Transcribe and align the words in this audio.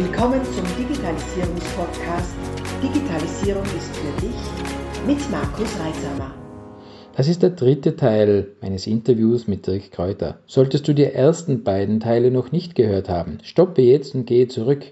Willkommen 0.00 0.44
zum 0.44 0.64
Digitalisierungspodcast 0.78 2.36
Digitalisierung 2.80 3.64
ist 3.64 3.96
für 3.96 4.20
dich 4.20 5.08
mit 5.08 5.28
Markus 5.28 5.76
Reitsamer. 5.80 6.32
Das 7.16 7.26
ist 7.26 7.42
der 7.42 7.50
dritte 7.50 7.96
Teil 7.96 8.46
meines 8.62 8.86
Interviews 8.86 9.48
mit 9.48 9.66
Dirk 9.66 9.90
Kräuter. 9.90 10.38
Solltest 10.46 10.86
du 10.86 10.92
die 10.94 11.02
ersten 11.02 11.64
beiden 11.64 11.98
Teile 11.98 12.30
noch 12.30 12.52
nicht 12.52 12.76
gehört 12.76 13.08
haben, 13.08 13.38
stoppe 13.42 13.82
jetzt 13.82 14.14
und 14.14 14.26
gehe 14.26 14.46
zurück. 14.46 14.84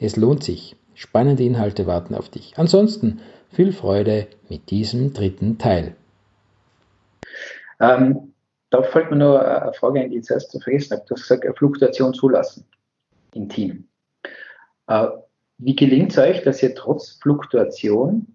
Es 0.00 0.16
lohnt 0.16 0.42
sich. 0.42 0.74
Spannende 0.94 1.44
Inhalte 1.44 1.86
warten 1.86 2.16
auf 2.16 2.28
dich. 2.28 2.54
Ansonsten 2.56 3.20
viel 3.52 3.72
Freude 3.72 4.26
mit 4.48 4.70
diesem 4.70 5.12
dritten 5.12 5.58
Teil. 5.58 5.94
Ähm, 7.78 8.34
da 8.70 8.82
fällt 8.82 9.12
mir 9.12 9.18
nur 9.18 9.40
eine 9.40 9.72
Frage 9.72 10.00
ein, 10.00 10.10
die 10.10 10.16
ich 10.16 10.24
zuerst 10.24 10.50
vergessen 10.60 10.96
habe. 10.96 11.04
Du 11.06 11.14
hast 11.14 11.28
gesagt, 11.28 11.46
Fluktuation 11.56 12.12
zulassen 12.12 12.64
im 13.34 13.48
Team. 13.48 13.87
Äh, 14.88 15.08
wie 15.58 15.76
gelingt 15.76 16.12
es 16.12 16.18
euch, 16.18 16.42
dass 16.42 16.62
ihr 16.62 16.74
trotz 16.74 17.18
Fluktuation 17.22 18.26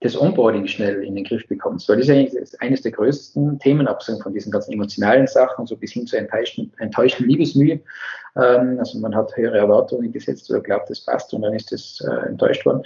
das 0.00 0.18
Onboarding 0.18 0.66
schnell 0.66 1.04
in 1.04 1.14
den 1.14 1.24
Griff 1.24 1.46
bekommt? 1.46 1.86
Weil 1.88 1.98
das 1.98 2.08
ist 2.08 2.12
eigentlich 2.12 2.60
eines 2.62 2.82
der 2.82 2.92
größten 2.92 3.58
Themen, 3.58 3.86
abgesehen 3.86 4.20
von 4.22 4.32
diesen 4.32 4.50
ganzen 4.50 4.72
emotionalen 4.72 5.26
Sachen, 5.26 5.66
so 5.66 5.76
bis 5.76 5.92
hin 5.92 6.06
zu 6.06 6.16
enttäuschten, 6.16 6.72
enttäuschten 6.78 7.26
Liebesmühe. 7.26 7.80
Ähm, 8.36 8.78
also 8.78 8.98
man 8.98 9.14
hat 9.14 9.36
höhere 9.36 9.58
Erwartungen 9.58 10.12
gesetzt 10.12 10.50
oder 10.50 10.60
glaubt, 10.60 10.90
das 10.90 11.04
passt 11.04 11.32
und 11.34 11.42
dann 11.42 11.54
ist 11.54 11.70
das 11.72 12.02
äh, 12.08 12.28
enttäuscht 12.28 12.64
worden. 12.64 12.82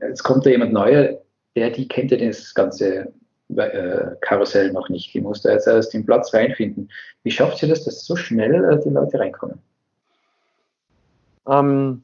Jetzt 0.00 0.22
kommt 0.22 0.46
da 0.46 0.50
jemand 0.50 0.72
Neuer, 0.72 1.18
der, 1.56 1.70
die 1.70 1.88
kennt 1.88 2.10
ja 2.10 2.18
das 2.18 2.54
ganze 2.54 3.12
äh, 3.56 4.10
Karussell 4.20 4.70
noch 4.72 4.88
nicht. 4.90 5.14
Die 5.14 5.20
muss 5.22 5.42
da 5.42 5.52
jetzt 5.52 5.66
erst 5.66 5.94
den 5.94 6.04
Platz 6.04 6.34
reinfinden. 6.34 6.90
Wie 7.22 7.30
schafft 7.30 7.62
ihr 7.62 7.68
das, 7.70 7.84
dass 7.84 8.04
so 8.04 8.14
schnell 8.14 8.78
die 8.84 8.90
Leute 8.90 9.18
reinkommen? 9.18 9.58
Ähm, 11.48 12.02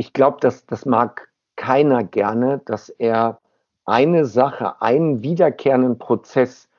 ich 0.00 0.14
glaube, 0.14 0.38
dass 0.40 0.64
das 0.64 0.86
mag 0.86 1.28
keiner 1.56 2.04
gerne, 2.04 2.62
dass 2.64 2.88
er 2.88 3.38
eine 3.84 4.24
Sache, 4.24 4.80
einen 4.80 5.22
wiederkehrenden 5.22 5.98
Prozess 5.98 6.70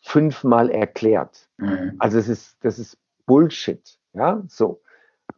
fünfmal 0.00 0.70
erklärt. 0.70 1.46
Mhm. 1.58 1.96
Also 1.98 2.18
es 2.18 2.30
ist, 2.30 2.56
das 2.62 2.78
ist 2.78 2.96
Bullshit. 3.26 3.98
Ja, 4.14 4.42
so. 4.48 4.80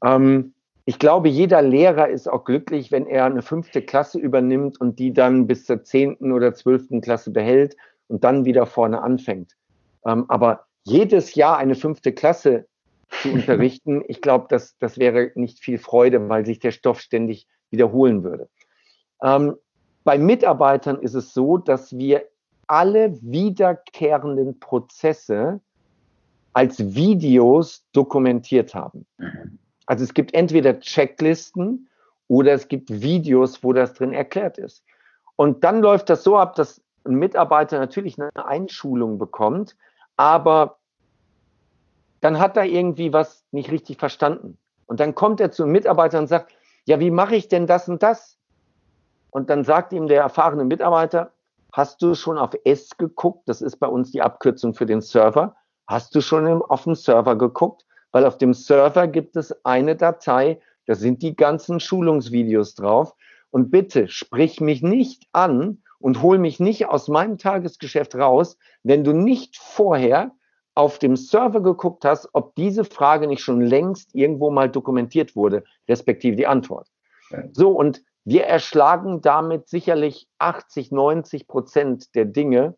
Ähm, 0.04 0.54
ich 0.84 1.00
glaube, 1.00 1.28
jeder 1.28 1.62
Lehrer 1.62 2.08
ist 2.08 2.30
auch 2.30 2.44
glücklich, 2.44 2.92
wenn 2.92 3.06
er 3.06 3.24
eine 3.24 3.42
fünfte 3.42 3.82
Klasse 3.82 4.20
übernimmt 4.20 4.80
und 4.80 5.00
die 5.00 5.12
dann 5.12 5.48
bis 5.48 5.66
zur 5.66 5.82
zehnten 5.82 6.30
oder 6.30 6.54
zwölften 6.54 7.00
Klasse 7.00 7.32
behält 7.32 7.76
und 8.06 8.22
dann 8.22 8.44
wieder 8.44 8.66
vorne 8.66 9.02
anfängt. 9.02 9.56
Ähm, 10.06 10.26
aber 10.28 10.66
jedes 10.84 11.34
Jahr 11.34 11.58
eine 11.58 11.74
fünfte 11.74 12.12
Klasse 12.12 12.68
zu 13.22 13.32
unterrichten, 13.32 14.02
ich 14.08 14.20
glaube, 14.20 14.46
das, 14.48 14.76
das 14.78 14.98
wäre 14.98 15.32
nicht 15.34 15.60
viel 15.60 15.78
Freude, 15.78 16.28
weil 16.28 16.44
sich 16.44 16.58
der 16.58 16.72
Stoff 16.72 17.00
ständig 17.00 17.46
wiederholen 17.70 18.24
würde. 18.24 18.48
Ähm, 19.22 19.56
bei 20.04 20.18
Mitarbeitern 20.18 21.00
ist 21.00 21.14
es 21.14 21.32
so, 21.32 21.58
dass 21.58 21.96
wir 21.96 22.24
alle 22.66 23.16
wiederkehrenden 23.22 24.58
Prozesse 24.58 25.60
als 26.52 26.94
Videos 26.94 27.86
dokumentiert 27.92 28.74
haben. 28.74 29.06
Also 29.86 30.04
es 30.04 30.14
gibt 30.14 30.34
entweder 30.34 30.80
Checklisten 30.80 31.88
oder 32.28 32.52
es 32.52 32.68
gibt 32.68 32.90
Videos, 32.90 33.62
wo 33.62 33.72
das 33.72 33.94
drin 33.94 34.12
erklärt 34.12 34.58
ist. 34.58 34.84
Und 35.36 35.64
dann 35.64 35.80
läuft 35.80 36.10
das 36.10 36.24
so 36.24 36.36
ab, 36.36 36.54
dass 36.56 36.82
ein 37.04 37.14
Mitarbeiter 37.14 37.78
natürlich 37.78 38.18
eine 38.18 38.30
Einschulung 38.46 39.18
bekommt, 39.18 39.76
aber 40.16 40.78
dann 42.22 42.38
hat 42.38 42.56
er 42.56 42.64
irgendwie 42.64 43.12
was 43.12 43.44
nicht 43.50 43.70
richtig 43.70 43.98
verstanden. 43.98 44.56
Und 44.86 45.00
dann 45.00 45.14
kommt 45.14 45.40
er 45.40 45.50
zu 45.50 45.64
einem 45.64 45.72
Mitarbeiter 45.72 46.18
und 46.18 46.28
sagt, 46.28 46.52
ja, 46.86 47.00
wie 47.00 47.10
mache 47.10 47.34
ich 47.34 47.48
denn 47.48 47.66
das 47.66 47.88
und 47.88 48.02
das? 48.02 48.38
Und 49.30 49.50
dann 49.50 49.64
sagt 49.64 49.92
ihm 49.92 50.06
der 50.06 50.22
erfahrene 50.22 50.64
Mitarbeiter, 50.64 51.32
hast 51.72 52.00
du 52.00 52.14
schon 52.14 52.38
auf 52.38 52.50
S 52.64 52.96
geguckt? 52.96 53.48
Das 53.48 53.60
ist 53.60 53.76
bei 53.76 53.88
uns 53.88 54.12
die 54.12 54.22
Abkürzung 54.22 54.72
für 54.72 54.86
den 54.86 55.00
Server. 55.00 55.56
Hast 55.88 56.14
du 56.14 56.20
schon 56.20 56.62
auf 56.62 56.84
dem 56.84 56.94
Server 56.94 57.36
geguckt? 57.36 57.84
Weil 58.12 58.24
auf 58.24 58.38
dem 58.38 58.54
Server 58.54 59.08
gibt 59.08 59.36
es 59.36 59.52
eine 59.64 59.96
Datei, 59.96 60.60
da 60.86 60.94
sind 60.94 61.22
die 61.22 61.34
ganzen 61.34 61.80
Schulungsvideos 61.80 62.74
drauf. 62.76 63.14
Und 63.50 63.70
bitte 63.70 64.08
sprich 64.08 64.60
mich 64.60 64.82
nicht 64.82 65.26
an 65.32 65.82
und 65.98 66.22
hol 66.22 66.38
mich 66.38 66.60
nicht 66.60 66.86
aus 66.86 67.08
meinem 67.08 67.38
Tagesgeschäft 67.38 68.14
raus, 68.14 68.58
wenn 68.84 69.02
du 69.02 69.12
nicht 69.12 69.56
vorher 69.56 70.30
auf 70.74 70.98
dem 70.98 71.16
Server 71.16 71.62
geguckt 71.62 72.04
hast, 72.04 72.28
ob 72.32 72.54
diese 72.54 72.84
Frage 72.84 73.26
nicht 73.26 73.42
schon 73.42 73.60
längst 73.60 74.14
irgendwo 74.14 74.50
mal 74.50 74.70
dokumentiert 74.70 75.36
wurde, 75.36 75.64
respektive 75.88 76.36
die 76.36 76.46
Antwort. 76.46 76.88
So, 77.52 77.70
und 77.70 78.02
wir 78.24 78.44
erschlagen 78.44 79.20
damit 79.20 79.68
sicherlich 79.68 80.28
80, 80.38 80.92
90 80.92 81.48
Prozent 81.48 82.14
der 82.14 82.24
Dinge, 82.24 82.76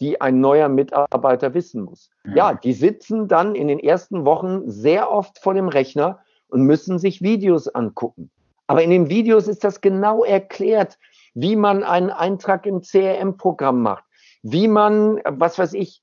die 0.00 0.20
ein 0.20 0.40
neuer 0.40 0.68
Mitarbeiter 0.68 1.54
wissen 1.54 1.82
muss. 1.82 2.10
Ja, 2.34 2.54
die 2.54 2.72
sitzen 2.72 3.28
dann 3.28 3.54
in 3.54 3.68
den 3.68 3.78
ersten 3.78 4.24
Wochen 4.24 4.68
sehr 4.70 5.10
oft 5.10 5.38
vor 5.38 5.54
dem 5.54 5.68
Rechner 5.68 6.20
und 6.48 6.62
müssen 6.62 6.98
sich 6.98 7.20
Videos 7.20 7.68
angucken. 7.68 8.30
Aber 8.66 8.82
in 8.82 8.90
den 8.90 9.10
Videos 9.10 9.48
ist 9.48 9.62
das 9.62 9.80
genau 9.80 10.24
erklärt, 10.24 10.98
wie 11.34 11.56
man 11.56 11.84
einen 11.84 12.10
Eintrag 12.10 12.66
im 12.66 12.80
CRM-Programm 12.80 13.82
macht, 13.82 14.04
wie 14.42 14.68
man, 14.68 15.20
was 15.24 15.58
weiß 15.58 15.74
ich, 15.74 16.02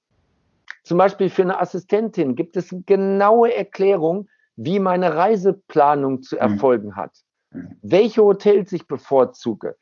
zum 0.87 0.97
Beispiel 0.97 1.29
für 1.29 1.41
eine 1.41 1.59
Assistentin 1.59 2.35
gibt 2.35 2.55
es 2.55 2.73
genaue 2.85 3.53
Erklärung, 3.53 4.29
wie 4.55 4.79
meine 4.79 5.15
Reiseplanung 5.15 6.23
zu 6.23 6.35
mhm. 6.35 6.41
erfolgen 6.41 6.95
hat, 6.95 7.11
mhm. 7.51 7.77
welche 7.81 8.23
Hotels 8.23 8.71
ich 8.71 8.87
bevorzuge, 8.87 9.75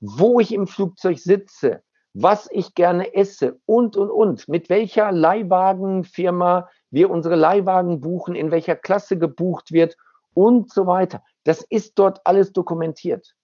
wo 0.00 0.40
ich 0.40 0.52
im 0.52 0.66
Flugzeug 0.66 1.18
sitze, 1.18 1.82
was 2.14 2.48
ich 2.52 2.74
gerne 2.74 3.14
esse 3.14 3.58
und, 3.66 3.96
und, 3.96 4.10
und, 4.10 4.48
mit 4.48 4.68
welcher 4.68 5.10
Leihwagenfirma 5.10 6.68
wir 6.90 7.10
unsere 7.10 7.36
Leihwagen 7.36 8.00
buchen, 8.00 8.34
in 8.34 8.50
welcher 8.50 8.76
Klasse 8.76 9.18
gebucht 9.18 9.72
wird 9.72 9.96
und 10.34 10.70
so 10.70 10.86
weiter. 10.86 11.22
Das 11.44 11.62
ist 11.62 11.98
dort 11.98 12.20
alles 12.24 12.52
dokumentiert. 12.52 13.34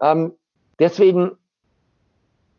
Ähm, 0.00 0.32
deswegen 0.78 1.32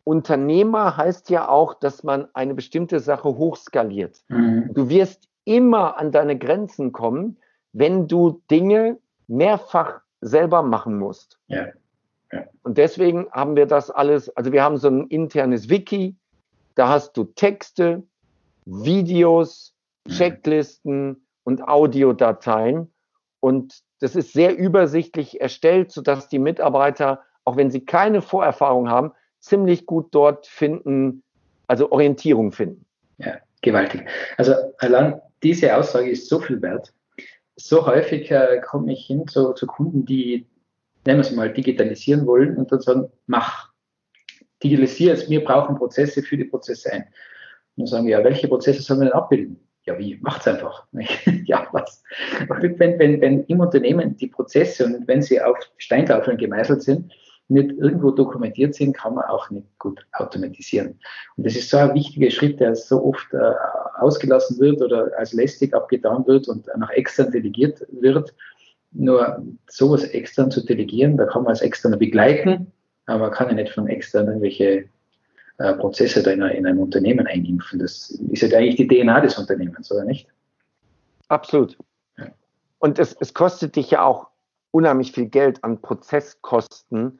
Unternehmer 0.03 0.97
heißt 0.97 1.29
ja 1.29 1.47
auch, 1.47 1.73
dass 1.75 2.03
man 2.03 2.27
eine 2.33 2.53
bestimmte 2.53 2.99
Sache 2.99 3.29
hochskaliert. 3.29 4.21
Mhm. 4.27 4.71
Du 4.73 4.89
wirst 4.89 5.29
immer 5.45 5.97
an 5.97 6.11
deine 6.11 6.37
Grenzen 6.37 6.91
kommen, 6.91 7.37
wenn 7.71 8.07
du 8.07 8.41
Dinge 8.51 8.99
mehrfach 9.27 10.01
selber 10.21 10.61
machen 10.61 10.97
musst. 10.97 11.39
Ja. 11.47 11.67
ja. 12.31 12.43
Und 12.63 12.77
deswegen 12.77 13.27
haben 13.31 13.55
wir 13.55 13.65
das 13.65 13.89
alles, 13.89 14.29
also 14.35 14.51
wir 14.51 14.63
haben 14.63 14.77
so 14.77 14.89
ein 14.89 15.07
internes 15.07 15.69
Wiki, 15.69 16.15
da 16.75 16.89
hast 16.89 17.15
du 17.17 17.23
Texte, 17.23 18.03
Videos, 18.65 19.73
mhm. 20.05 20.11
Checklisten 20.11 21.27
und 21.43 21.67
Audiodateien. 21.67 22.91
Und 23.39 23.83
das 23.99 24.15
ist 24.15 24.33
sehr 24.33 24.57
übersichtlich 24.57 25.39
erstellt, 25.39 25.91
sodass 25.91 26.29
die 26.29 26.39
Mitarbeiter, 26.39 27.21
auch 27.45 27.57
wenn 27.57 27.71
sie 27.71 27.85
keine 27.85 28.21
Vorerfahrung 28.21 28.89
haben, 28.89 29.11
ziemlich 29.43 29.85
gut 29.85 30.07
dort 30.11 30.47
finden, 30.47 31.21
also 31.67 31.91
Orientierung 31.91 32.51
finden. 32.51 32.85
Ja, 33.17 33.37
gewaltig. 33.61 34.05
Also 34.37 34.53
allein 34.77 35.21
diese 35.43 35.75
Aussage 35.75 36.09
ist 36.09 36.29
so 36.29 36.39
viel 36.39 36.61
wert. 36.61 36.93
So 37.55 37.85
häufig 37.85 38.31
äh, 38.31 38.61
komme 38.65 38.93
ich 38.93 39.05
hin 39.05 39.27
zu, 39.27 39.53
zu 39.53 39.67
Kunden, 39.67 40.05
die, 40.05 40.47
nennen 41.05 41.19
wir 41.19 41.27
es 41.27 41.31
mal, 41.31 41.51
digitalisieren 41.51 42.25
wollen 42.25 42.57
und 42.57 42.71
dann 42.71 42.81
sagen, 42.81 43.11
mach, 43.27 43.71
digitalisiere 44.63 45.13
es, 45.13 45.29
wir 45.29 45.43
brauchen 45.43 45.75
Prozesse 45.75 46.23
für 46.23 46.37
die 46.37 46.45
Prozesse 46.45 46.93
ein. 46.93 47.01
Und 47.75 47.81
dann 47.81 47.87
sagen 47.87 48.07
wir, 48.07 48.17
ja, 48.17 48.23
welche 48.23 48.47
Prozesse 48.47 48.81
sollen 48.81 49.01
wir 49.01 49.05
denn 49.07 49.13
abbilden? 49.13 49.59
Ja, 49.85 49.99
wie? 49.99 50.17
Macht's 50.21 50.47
einfach. 50.47 50.87
ja, 51.45 51.67
was? 51.73 52.01
Wenn, 52.47 52.97
wenn, 52.97 53.19
wenn 53.19 53.44
im 53.44 53.59
Unternehmen 53.59 54.15
die 54.15 54.27
Prozesse 54.27 54.85
und 54.85 55.06
wenn 55.07 55.21
sie 55.21 55.41
auf 55.41 55.57
Steintafeln 55.77 56.38
gemeißelt 56.38 56.81
sind, 56.81 57.12
nicht 57.50 57.72
irgendwo 57.72 58.12
dokumentiert 58.12 58.74
sind, 58.74 58.95
kann 58.95 59.16
man 59.16 59.25
auch 59.25 59.50
nicht 59.50 59.68
gut 59.80 60.06
automatisieren. 60.13 61.00
Und 61.36 61.45
das 61.45 61.56
ist 61.56 61.69
so 61.69 61.78
ein 61.78 61.94
wichtiger 61.94 62.31
Schritt, 62.31 62.60
der 62.60 62.75
so 62.75 63.04
oft 63.04 63.34
äh, 63.34 63.51
ausgelassen 64.00 64.60
wird 64.60 64.81
oder 64.81 65.12
als 65.18 65.34
lästig 65.34 65.74
abgetan 65.74 66.25
wird 66.25 66.48
und 66.48 66.68
nach 66.78 66.90
extern 66.92 67.31
delegiert 67.31 67.86
wird. 67.92 68.34
Nur 68.92 69.44
sowas 69.68 70.04
extern 70.04 70.51
zu 70.51 70.66
delegieren, 70.66 71.18
da 71.18 71.25
kann 71.25 71.44
man 71.44 71.51
als 71.51 71.62
externer 71.62 71.98
begleiten, 71.98 72.72
aber 73.06 73.19
man 73.19 73.31
kann 73.31 73.50
ja 73.50 73.56
nicht 73.56 73.74
von 73.74 73.88
extern 73.88 74.28
irgendwelche 74.28 74.86
äh, 75.57 75.74
Prozesse 75.74 76.24
da 76.24 76.31
in, 76.31 76.42
in 76.42 76.66
einem 76.66 76.80
Unternehmen 76.80 77.28
einimpfen. 77.28 77.80
Das 77.80 78.12
ist 78.31 78.42
ja 78.42 78.57
eigentlich 78.57 78.75
die 78.75 78.88
DNA 78.88 79.22
des 79.22 79.38
Unternehmens, 79.38 79.92
oder 79.92 80.06
nicht? 80.06 80.28
Absolut. 81.28 81.78
Ja. 82.18 82.28
Und 82.80 83.00
es, 83.00 83.16
es 83.19 83.34
kostet 83.34 83.75
dich 83.75 83.92
ja 83.92 84.04
auch 84.04 84.28
unheimlich 84.72 85.12
viel 85.12 85.28
Geld 85.28 85.63
an 85.63 85.81
Prozesskosten, 85.81 87.19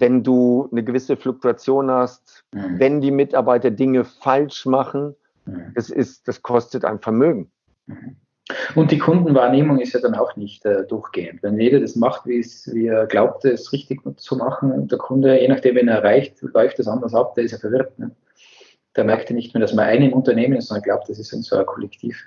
wenn 0.00 0.22
du 0.22 0.68
eine 0.72 0.82
gewisse 0.82 1.16
Fluktuation 1.16 1.90
hast, 1.90 2.44
mhm. 2.52 2.78
wenn 2.78 3.00
die 3.00 3.10
Mitarbeiter 3.10 3.70
Dinge 3.70 4.04
falsch 4.04 4.66
machen, 4.66 5.14
mhm. 5.44 5.72
das 5.74 5.90
ist, 5.90 6.26
das 6.26 6.42
kostet 6.42 6.84
ein 6.84 6.98
Vermögen. 6.98 7.50
Mhm. 7.86 8.16
Und 8.74 8.90
die 8.90 8.98
Kundenwahrnehmung 8.98 9.78
ist 9.78 9.92
ja 9.92 10.00
dann 10.00 10.14
auch 10.14 10.34
nicht 10.34 10.64
äh, 10.64 10.84
durchgehend. 10.86 11.42
Wenn 11.42 11.60
jeder 11.60 11.78
das 11.80 11.94
macht, 11.94 12.26
wie, 12.26 12.86
er 12.86 13.06
glaubt, 13.06 13.44
es 13.44 13.72
richtig 13.72 14.00
zu 14.16 14.36
machen, 14.36 14.72
und 14.72 14.90
der 14.90 14.98
Kunde, 14.98 15.40
je 15.40 15.46
nachdem, 15.46 15.76
wen 15.76 15.88
er 15.88 15.98
erreicht, 15.98 16.42
läuft 16.42 16.78
das 16.78 16.88
anders 16.88 17.14
ab, 17.14 17.34
der 17.36 17.44
ist 17.44 17.52
ja 17.52 17.58
verwirrt. 17.58 17.96
Ne? 17.98 18.10
Der 18.96 19.04
merkt 19.04 19.30
ja 19.30 19.36
nicht 19.36 19.54
mehr, 19.54 19.60
dass 19.60 19.74
man 19.74 19.86
ein 19.86 20.12
Unternehmen 20.12 20.56
ist, 20.56 20.68
sondern 20.68 20.82
glaubt, 20.82 21.08
das 21.08 21.18
ist 21.20 21.30
so 21.30 21.56
ein 21.56 21.66
Kollektiv. 21.66 22.24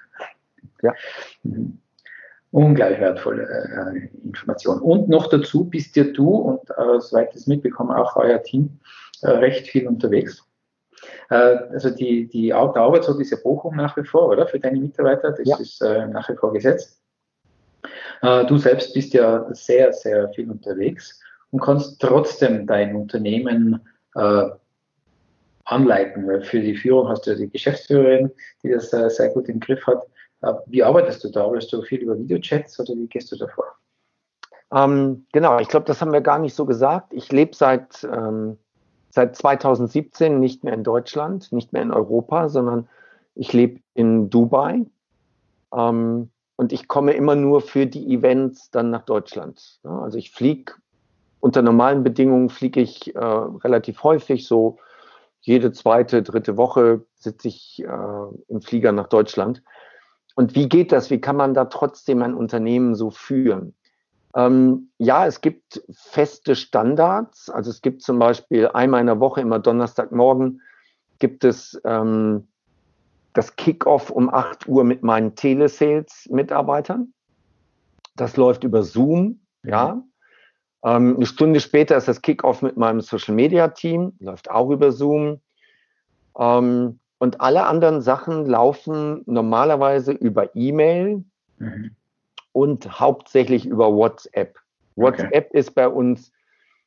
Ja. 0.81 0.93
Mhm. 1.43 1.79
Ungleich 2.53 3.00
wertvolle 3.00 3.47
äh, 3.47 4.25
Information. 4.27 4.79
Und 4.79 5.09
noch 5.09 5.27
dazu 5.27 5.65
bist 5.65 5.95
ja 5.95 6.03
du 6.03 6.29
und 6.29 6.69
äh, 6.69 7.00
soweit 7.00 7.29
ich 7.29 7.33
das 7.33 7.47
mitbekomme, 7.47 7.97
auch 7.97 8.15
euer 8.15 8.44
Team 8.44 8.79
äh, 9.23 9.31
recht 9.31 9.67
viel 9.67 9.88
unterwegs. 9.88 10.45
Äh, 11.31 11.57
also 11.71 11.89
die, 11.89 12.27
die, 12.27 12.50
der 12.50 12.57
Arbeitsort 12.57 13.19
ist 13.19 13.31
ja 13.31 13.38
Bochum 13.44 13.75
nach 13.75 13.97
wie 13.97 14.03
vor, 14.03 14.29
oder? 14.29 14.45
Für 14.45 14.59
deine 14.59 14.79
Mitarbeiter, 14.79 15.31
das 15.31 15.47
ja. 15.47 15.57
ist 15.57 15.81
äh, 15.81 16.05
nach 16.05 16.29
wie 16.29 16.35
vor 16.35 16.53
gesetzt. 16.53 17.01
Äh, 18.21 18.45
du 18.45 18.59
selbst 18.59 18.94
bist 18.94 19.15
ja 19.15 19.47
sehr, 19.56 19.91
sehr 19.91 20.29
viel 20.29 20.51
unterwegs 20.51 21.19
und 21.49 21.59
kannst 21.59 21.99
trotzdem 21.99 22.67
dein 22.67 22.95
Unternehmen 22.95 23.79
anleiten, 25.65 26.27
weil 26.27 26.44
für 26.44 26.59
die 26.59 26.75
Führung 26.75 27.09
hast 27.09 27.25
du 27.25 27.31
ja 27.31 27.38
die 27.38 27.49
Geschäftsführerin, 27.49 28.29
die 28.61 28.69
das 28.69 28.91
sehr 28.91 29.29
gut 29.29 29.49
im 29.49 29.59
Griff 29.59 29.88
hat. 29.88 30.06
Wie 30.68 30.84
arbeitest 30.84 31.24
du 31.24 31.30
da? 31.30 31.44
Arbeitest 31.44 31.74
du 31.74 31.81
viel 31.81 32.00
über 32.00 32.18
Videochats 32.18 32.80
oder 32.80 32.94
wie 32.95 33.07
gehst 33.07 33.31
du 33.31 33.38
da 33.38 33.48
vor? 33.48 33.66
Ähm, 34.72 35.25
genau, 35.31 35.60
ich 35.60 35.68
glaube, 35.68 35.86
das 35.86 36.01
haben 36.01 36.13
wir 36.13 36.22
gar 36.22 36.40
nicht 36.40 36.56
so 36.56 36.66
gesagt. 36.66 37.13
Ich 37.13 37.31
lebe 37.31 37.56
seit, 37.56 38.04
ähm, 38.04 38.57
seit 39.10 39.36
2017 39.36 40.40
nicht 40.40 40.63
mehr 40.63 40.74
in 40.74 40.84
Deutschland, 40.84 41.51
nicht 41.51 41.74
mehr 41.74 41.81
in 41.81 41.92
Europa, 41.92 42.50
sondern 42.50 42.90
ich 43.36 43.54
lebe 43.54 43.81
in 43.94 44.30
Dubai. 44.30 44.86
Ähm, 45.74 46.30
und 46.56 46.72
ich 46.72 46.88
komme 46.88 47.13
immer 47.13 47.36
nur 47.36 47.62
für 47.62 47.86
die 47.86 48.13
Events 48.13 48.69
dann 48.69 48.90
nach 48.90 49.04
Deutschland. 49.04 49.80
Ja, 49.84 50.01
also 50.01 50.18
ich 50.18 50.31
fliege 50.31 50.74
unter 51.44 51.62
normalen 51.62 52.04
Bedingungen 52.04 52.48
fliege 52.48 52.80
ich 52.80 53.13
äh, 53.13 53.19
relativ 53.19 54.01
häufig, 54.04 54.48
so 54.48 54.78
jede 55.42 55.74
zweite, 55.74 56.24
dritte 56.24 56.56
Woche 56.56 57.06
sitze 57.16 57.50
ich 57.50 57.84
äh, 57.84 58.28
im 58.48 58.62
Flieger 58.62 58.94
nach 58.94 59.07
Deutschland. 59.07 59.62
Und 60.35 60.56
wie 60.56 60.68
geht 60.68 60.91
das? 60.91 61.09
Wie 61.09 61.21
kann 61.21 61.35
man 61.35 61.53
da 61.53 61.65
trotzdem 61.65 62.21
ein 62.21 62.33
Unternehmen 62.33 62.95
so 62.95 63.12
führen? 63.12 63.75
Ähm, 64.35 64.89
ja, 64.97 65.27
es 65.27 65.41
gibt 65.41 65.83
feste 65.91 66.56
Standards. 66.56 67.50
Also 67.50 67.69
es 67.69 67.81
gibt 67.81 68.01
zum 68.01 68.18
Beispiel 68.18 68.68
einmal 68.68 69.01
in 69.01 69.07
der 69.07 69.19
Woche, 69.19 69.41
immer 69.41 69.59
Donnerstagmorgen, 69.59 70.62
gibt 71.19 71.44
es 71.44 71.80
ähm, 71.85 72.47
das 73.33 73.56
Kickoff 73.56 74.09
um 74.09 74.33
8 74.33 74.68
Uhr 74.68 74.83
mit 74.83 75.03
meinen 75.03 75.35
Telesales-Mitarbeitern. 75.35 77.13
Das 78.15 78.38
läuft 78.38 78.63
über 78.63 78.83
Zoom, 78.83 79.39
ja. 79.63 80.03
Ähm, 80.83 81.15
eine 81.15 81.25
Stunde 81.25 81.59
später 81.59 81.95
ist 81.95 82.07
das 82.07 82.21
Kickoff 82.21 82.62
mit 82.62 82.75
meinem 82.75 83.01
Social-Media-Team, 83.01 84.13
läuft 84.19 84.51
auch 84.51 84.69
über 84.69 84.91
Zoom. 84.91 85.39
Ähm, 86.38 87.00
und 87.23 87.39
alle 87.39 87.67
anderen 87.67 88.01
Sachen 88.01 88.45
laufen 88.45 89.21
normalerweise 89.27 90.11
über 90.11 90.53
E-Mail 90.57 91.23
mhm. 91.57 91.91
und 92.51 92.99
hauptsächlich 92.99 93.65
über 93.65 93.93
WhatsApp. 93.93 94.59
WhatsApp 94.97 95.47
okay. 95.47 95.57
ist 95.57 95.73
bei 95.73 95.87
uns, 95.87 96.33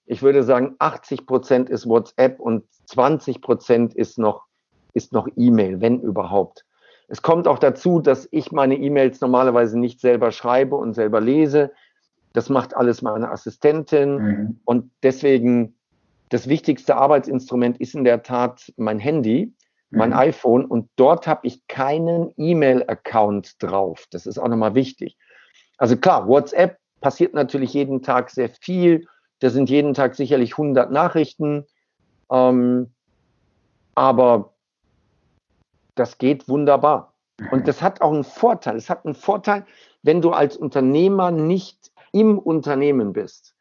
ich 0.05 0.21
würde 0.21 0.43
sagen, 0.43 0.77
80 0.79 1.25
Prozent 1.25 1.71
ist 1.71 1.89
WhatsApp 1.89 2.39
und 2.39 2.65
20 2.85 3.41
Prozent 3.41 3.95
ist 3.95 4.19
noch, 4.19 4.45
ist 4.93 5.15
noch 5.15 5.27
E-Mail, 5.37 5.81
wenn 5.81 6.03
überhaupt. 6.03 6.67
Es 7.09 7.23
kommt 7.23 7.49
auch 7.49 7.59
dazu, 7.59 8.01
dass 8.01 8.29
ich 8.31 8.53
meine 8.53 8.77
E-Mails 8.77 9.23
normalerweise 9.23 9.79
nicht 9.79 10.03
selber 10.03 10.33
schreibe 10.33 10.77
und 10.77 10.93
selber 10.93 11.23
lese. 11.23 11.73
Das 12.35 12.51
macht 12.51 12.77
alles 12.77 13.01
meine 13.01 13.31
Assistentin. 13.31 14.17
Mhm. 14.17 14.61
Und 14.67 14.91
deswegen, 15.03 15.77
das 16.29 16.47
wichtigste 16.47 16.95
Arbeitsinstrument 16.95 17.79
ist 17.79 17.95
in 17.95 18.05
der 18.05 18.23
Tat 18.23 18.71
mein 18.77 18.99
Handy 18.99 19.55
mein 19.97 20.11
mhm. 20.11 20.17
iPhone 20.17 20.65
und 20.65 20.89
dort 20.97 21.27
habe 21.27 21.47
ich 21.47 21.67
keinen 21.67 22.33
E-Mail-Account 22.37 23.63
drauf. 23.63 24.07
Das 24.11 24.27
ist 24.27 24.39
auch 24.39 24.49
nochmal 24.49 24.75
wichtig. 24.75 25.17
Also 25.79 25.97
klar, 25.97 26.29
WhatsApp 26.29 26.79
passiert 27.01 27.35
natürlich 27.35 27.73
jeden 27.73 28.03
Tag 28.03 28.31
sehr 28.31 28.49
viel. 28.49 29.07
Da 29.41 29.51
sind 29.51 29.69
jeden 29.71 29.95
Tag 29.95 30.15
sicherlich 30.15 30.53
100 30.53 30.91
Nachrichten. 30.91 31.67
Ähm, 32.31 32.93
aber 33.95 34.55
das 35.95 36.19
geht 36.19 36.49
wunderbar. 36.49 37.15
Und 37.51 37.69
das 37.69 37.83
hat 37.83 38.01
auch 38.01 38.13
einen 38.13 38.25
Vorteil. 38.25 38.77
Es 38.77 38.89
hat 38.89 39.05
einen 39.05 39.15
Vorteil, 39.15 39.67
wenn 40.03 40.23
du 40.23 40.31
als 40.31 40.57
Unternehmer 40.57 41.31
nicht 41.31 41.91
im 42.13 42.39
Unternehmen 42.39 43.13
bist. 43.13 43.55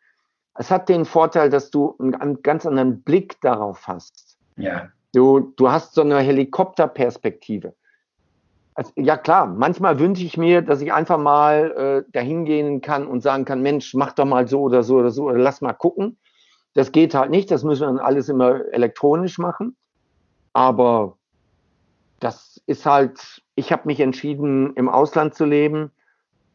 Es 0.58 0.72
hat 0.72 0.88
den 0.88 1.04
Vorteil, 1.06 1.50
dass 1.50 1.72
du 1.72 1.96
einen 2.00 2.42
ganz 2.42 2.66
anderen 2.66 3.02
Blick 3.02 3.40
darauf 3.42 3.88
hast. 3.88 4.38
Ja. 4.56 4.90
Du, 5.16 5.54
du 5.56 5.72
hast 5.72 5.94
so 5.94 6.02
eine 6.02 6.20
Helikopterperspektive. 6.20 7.74
Also, 8.74 8.92
ja 8.98 9.16
klar, 9.16 9.46
manchmal 9.48 9.98
wünsche 9.98 10.26
ich 10.26 10.36
mir, 10.36 10.62
dass 10.62 10.82
ich 10.82 10.92
einfach 10.92 11.18
mal 11.18 12.04
äh, 12.06 12.12
dahin 12.12 12.44
gehen 12.44 12.82
kann 12.82 13.08
und 13.08 13.22
sagen 13.22 13.46
kann, 13.46 13.62
Mensch, 13.62 13.94
mach 13.94 14.12
doch 14.12 14.26
mal 14.26 14.46
so 14.46 14.64
oder 14.64 14.84
so 14.84 14.98
oder 14.98 15.12
so 15.12 15.24
oder 15.30 15.38
lass 15.38 15.62
mal 15.62 15.72
gucken. 15.72 16.18
Das 16.74 16.92
geht 16.92 17.16
halt 17.16 17.32
nicht, 17.32 17.50
das 17.50 17.64
müssen 17.64 17.84
wir 17.84 17.88
dann 17.88 18.00
alles 18.00 18.28
immer 18.28 18.66
elektronisch 18.74 19.38
machen. 19.38 19.78
Aber 20.52 21.18
das 22.20 22.62
ist 22.66 22.86
halt, 22.86 23.42
ich 23.56 23.72
habe 23.72 23.84
mich 23.86 24.02
entschieden, 24.02 24.74
im 24.76 24.90
Ausland 24.90 25.34
zu 25.34 25.46
leben. 25.46 25.92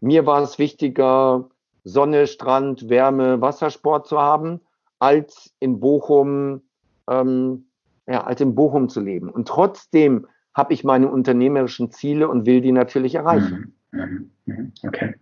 Mir 0.03 0.27
war 0.27 0.43
es 0.43 0.59
wichtiger, 0.59 1.49
Sonne, 1.85 2.27
Strand, 2.27 2.91
Wärme, 2.91 3.41
Wassersport 3.41 4.07
zu 4.07 4.21
haben, 4.21 4.61
als 4.99 5.55
in 5.61 5.81
Bochum 5.81 6.61
ähm, 7.09 7.70
ja, 8.11 8.25
als 8.25 8.41
in 8.41 8.55
Bochum 8.55 8.89
zu 8.89 9.01
leben. 9.01 9.31
Und 9.31 9.47
trotzdem 9.47 10.27
habe 10.55 10.75
ich 10.75 10.83
meine 10.83 11.09
unternehmerischen 11.09 11.91
Ziele 11.93 12.29
und 12.29 12.45
will 12.45 12.61
die 12.61 12.73
natürlich 12.73 13.15
erreichen. 13.15 13.75
Mhm, 13.93 14.01
mhm, 14.01 14.31
mhm. 14.47 14.73
Okay. 14.87 15.15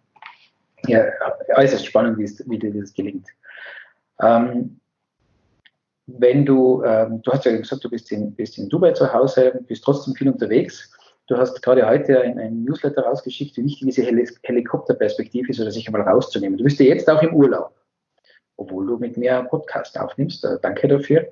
Ja, 0.86 1.04
äußerst 1.56 1.84
spannend, 1.84 2.18
wie, 2.18 2.58
dir 2.58 2.72
das 2.72 2.94
gelingt. 2.94 3.26
Ähm, 4.22 4.80
wenn 6.06 6.46
du, 6.46 6.82
ähm, 6.84 7.20
du 7.22 7.32
hast 7.32 7.44
ja 7.44 7.54
gesagt, 7.56 7.84
du 7.84 7.90
bist 7.90 8.10
in, 8.10 8.34
bist 8.34 8.56
in 8.56 8.70
Dubai 8.70 8.92
zu 8.92 9.12
Hause, 9.12 9.60
bist 9.66 9.84
trotzdem 9.84 10.14
viel 10.14 10.30
unterwegs. 10.30 10.90
Du 11.26 11.36
hast 11.36 11.60
gerade 11.60 11.86
heute 11.86 12.22
ein, 12.22 12.38
ein 12.38 12.64
Newsletter 12.64 13.02
rausgeschickt, 13.02 13.58
wie 13.58 13.64
wichtig 13.64 13.88
diese 13.88 14.02
Helikopterperspektive 14.44 15.50
ist, 15.50 15.60
oder 15.60 15.70
sich 15.70 15.86
einmal 15.86 16.08
rauszunehmen. 16.08 16.56
Du 16.56 16.64
bist 16.64 16.80
ja 16.80 16.86
jetzt 16.86 17.10
auch 17.10 17.22
im 17.22 17.34
Urlaub 17.34 17.77
obwohl 18.58 18.86
du 18.86 18.98
mit 18.98 19.16
mir 19.16 19.38
einen 19.38 19.48
Podcast 19.48 19.98
aufnimmst. 19.98 20.44
Äh, 20.44 20.58
danke 20.60 20.88
dafür, 20.88 21.22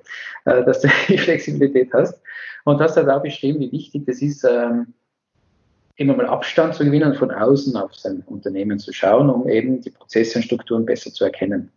äh, 0.45 0.63
dass 0.63 0.81
du 0.81 0.87
die 1.07 1.17
Flexibilität 1.17 1.93
hast. 1.93 2.19
Und 2.63 2.81
hast 2.81 2.97
halt 2.97 3.09
auch 3.09 3.21
beschrieben, 3.21 3.59
wie 3.59 3.71
wichtig 3.71 4.05
das 4.05 4.21
ist, 4.21 4.43
ähm, 4.43 4.93
immer 5.95 6.15
mal 6.15 6.27
Abstand 6.27 6.75
zu 6.75 6.85
gewinnen 6.85 7.15
von 7.15 7.31
außen 7.31 7.75
auf 7.75 7.93
sein 7.95 8.23
Unternehmen 8.27 8.79
zu 8.79 8.93
schauen, 8.93 9.29
um 9.29 9.47
eben 9.47 9.81
die 9.81 9.89
Prozesse 9.89 10.39
und 10.39 10.43
Strukturen 10.43 10.85
besser 10.85 11.11
zu 11.11 11.23
erkennen. 11.23 11.71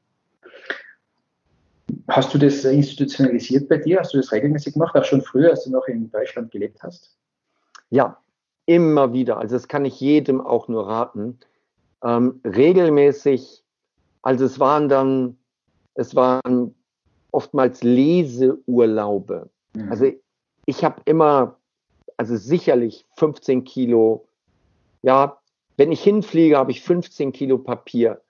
Hast 2.08 2.32
du 2.34 2.38
das 2.38 2.64
institutionalisiert 2.64 3.68
bei 3.68 3.78
dir? 3.78 4.00
Hast 4.00 4.14
du 4.14 4.18
das 4.18 4.32
regelmäßig 4.32 4.74
gemacht, 4.74 4.94
auch 4.94 5.04
schon 5.04 5.22
früher, 5.22 5.50
als 5.50 5.64
du 5.64 5.70
noch 5.70 5.86
in 5.86 6.10
Deutschland 6.10 6.50
gelebt 6.50 6.82
hast? 6.82 7.16
Ja, 7.88 8.18
immer 8.66 9.12
wieder. 9.12 9.38
Also 9.38 9.56
das 9.56 9.68
kann 9.68 9.84
ich 9.84 10.00
jedem 10.00 10.40
auch 10.40 10.68
nur 10.68 10.86
raten. 10.86 11.38
Ähm, 12.04 12.40
regelmäßig, 12.44 13.64
also 14.22 14.44
es 14.44 14.60
waren 14.60 14.88
dann 14.88 15.36
es 16.00 16.16
waren 16.16 16.74
oftmals 17.30 17.82
Leseurlaube. 17.82 19.50
Mhm. 19.74 19.90
Also 19.90 20.10
ich 20.64 20.82
habe 20.82 21.02
immer, 21.04 21.58
also 22.16 22.36
sicherlich 22.36 23.06
15 23.18 23.64
Kilo, 23.64 24.26
ja, 25.02 25.38
wenn 25.76 25.92
ich 25.92 26.02
hinfliege, 26.02 26.56
habe 26.56 26.70
ich 26.70 26.82
15 26.82 27.32
Kilo 27.32 27.58
Papier 27.58 28.20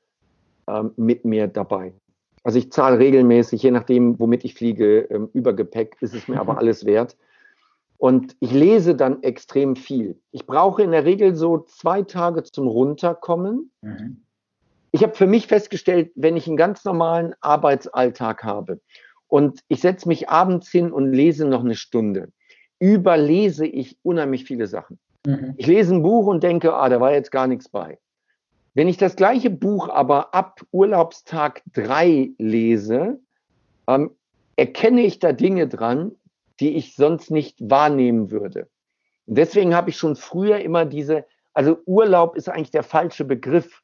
ähm, 0.67 0.93
mit 0.97 1.25
mir 1.25 1.47
dabei. 1.47 1.95
Also 2.43 2.59
ich 2.59 2.73
zahle 2.73 2.99
regelmäßig, 2.99 3.62
je 3.62 3.71
nachdem, 3.71 4.19
womit 4.19 4.45
ich 4.45 4.55
fliege, 4.55 5.03
ähm, 5.03 5.29
Übergepäck, 5.33 5.97
ist 6.00 6.15
es 6.15 6.27
mir 6.27 6.41
aber 6.41 6.59
alles 6.59 6.85
wert. 6.85 7.17
Und 7.99 8.35
ich 8.41 8.50
lese 8.50 8.97
dann 8.97 9.23
extrem 9.23 9.77
viel. 9.77 10.19
Ich 10.33 10.47
brauche 10.47 10.83
in 10.83 10.91
der 10.91 11.05
Regel 11.05 11.37
so 11.37 11.59
zwei 11.59 12.03
Tage 12.03 12.43
zum 12.43 12.67
Runterkommen. 12.67 13.71
Mhm 13.83 14.23
ich 14.93 15.03
habe 15.03 15.15
für 15.15 15.27
mich 15.27 15.47
festgestellt, 15.47 16.11
wenn 16.15 16.37
ich 16.37 16.47
einen 16.47 16.57
ganz 16.57 16.85
normalen 16.85 17.35
Arbeitsalltag 17.41 18.43
habe 18.43 18.81
und 19.29 19.61
ich 19.69 19.81
setze 19.81 20.09
mich 20.09 20.29
abends 20.29 20.71
hin 20.71 20.93
und 20.93 21.13
lese 21.13 21.47
noch 21.47 21.65
eine 21.65 21.77
Stunde, 21.77 22.33
überlese 22.79 23.67
ich 23.67 23.99
unheimlich 24.03 24.45
viele 24.45 24.67
Sachen. 24.67 24.99
Mhm. 25.27 25.55
Ich 25.57 25.67
lese 25.67 25.95
ein 25.95 26.03
Buch 26.03 26.27
und 26.27 26.43
denke, 26.43 26.75
ah, 26.75 26.89
da 26.89 27.01
war 27.01 27.13
jetzt 27.13 27.31
gar 27.31 27.47
nichts 27.47 27.69
bei. 27.69 27.99
Wenn 28.75 28.89
ich 28.89 28.97
das 28.97 29.17
gleiche 29.17 29.51
Buch 29.51 29.89
aber 29.89 30.35
ab 30.35 30.61
Urlaubstag 30.71 31.63
drei 31.73 32.31
lese, 32.39 33.21
ähm, 33.87 34.11
erkenne 34.57 35.03
ich 35.03 35.19
da 35.19 35.33
Dinge 35.33 35.69
dran, 35.69 36.13
die 36.61 36.77
ich 36.77 36.95
sonst 36.95 37.31
nicht 37.31 37.59
wahrnehmen 37.61 38.31
würde. 38.31 38.69
Und 39.27 39.39
deswegen 39.39 39.75
habe 39.75 39.91
ich 39.91 39.97
schon 39.97 40.17
früher 40.17 40.61
immer 40.61 40.85
diese 40.85 41.25
also 41.53 41.79
Urlaub 41.87 42.37
ist 42.37 42.49
eigentlich 42.49 42.71
der 42.71 42.83
falsche 42.83 43.25
Begriff. 43.25 43.83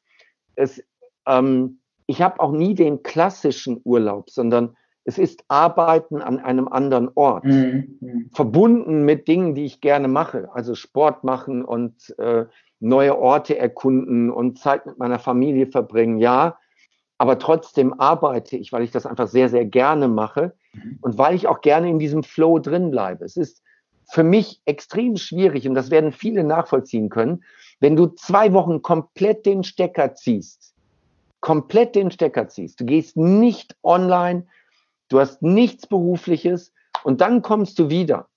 Es, 0.55 0.83
ähm, 1.27 1.79
ich 2.07 2.21
habe 2.21 2.39
auch 2.39 2.51
nie 2.51 2.73
den 2.73 3.03
klassischen 3.03 3.81
Urlaub, 3.83 4.29
sondern 4.29 4.75
es 5.03 5.17
ist 5.17 5.45
Arbeiten 5.47 6.21
an 6.21 6.39
einem 6.39 6.67
anderen 6.67 7.09
Ort, 7.15 7.45
mhm. 7.45 7.97
mhm. 8.01 8.29
verbunden 8.33 9.03
mit 9.03 9.27
Dingen, 9.27 9.55
die 9.55 9.65
ich 9.65 9.79
gerne 9.79 10.07
mache, 10.07 10.49
also 10.53 10.75
Sport 10.75 11.23
machen 11.23 11.63
und 11.63 12.13
äh, 12.17 12.45
neue 12.79 13.17
Orte 13.17 13.57
erkunden 13.57 14.29
und 14.29 14.59
Zeit 14.59 14.85
mit 14.85 14.97
meiner 14.97 15.19
Familie 15.19 15.67
verbringen, 15.67 16.17
ja. 16.17 16.57
Aber 17.17 17.39
trotzdem 17.39 17.99
arbeite 17.99 18.57
ich, 18.57 18.71
weil 18.71 18.83
ich 18.83 18.91
das 18.91 19.05
einfach 19.05 19.27
sehr, 19.27 19.49
sehr 19.49 19.65
gerne 19.65 20.07
mache 20.07 20.53
mhm. 20.73 20.99
und 21.01 21.17
weil 21.17 21.35
ich 21.35 21.47
auch 21.47 21.61
gerne 21.61 21.89
in 21.89 21.99
diesem 21.99 22.23
Flow 22.23 22.59
drin 22.59 22.91
bleibe. 22.91 23.25
Es 23.25 23.37
ist 23.37 23.63
für 24.09 24.23
mich 24.23 24.61
extrem 24.65 25.15
schwierig 25.15 25.67
und 25.67 25.75
das 25.75 25.89
werden 25.89 26.11
viele 26.11 26.43
nachvollziehen 26.43 27.09
können, 27.09 27.43
wenn 27.79 27.95
du 27.95 28.07
zwei 28.07 28.53
Wochen 28.53 28.81
komplett 28.81 29.45
den 29.45 29.63
Stecker 29.63 30.15
ziehst, 30.15 30.73
komplett 31.41 31.95
den 31.95 32.11
Stecker 32.11 32.47
ziehst, 32.47 32.79
du 32.79 32.85
gehst 32.85 33.17
nicht 33.17 33.75
online, 33.83 34.47
du 35.09 35.19
hast 35.19 35.41
nichts 35.41 35.87
Berufliches 35.87 36.73
und 37.03 37.21
dann 37.21 37.41
kommst 37.41 37.79
du 37.79 37.89
wieder. 37.89 38.27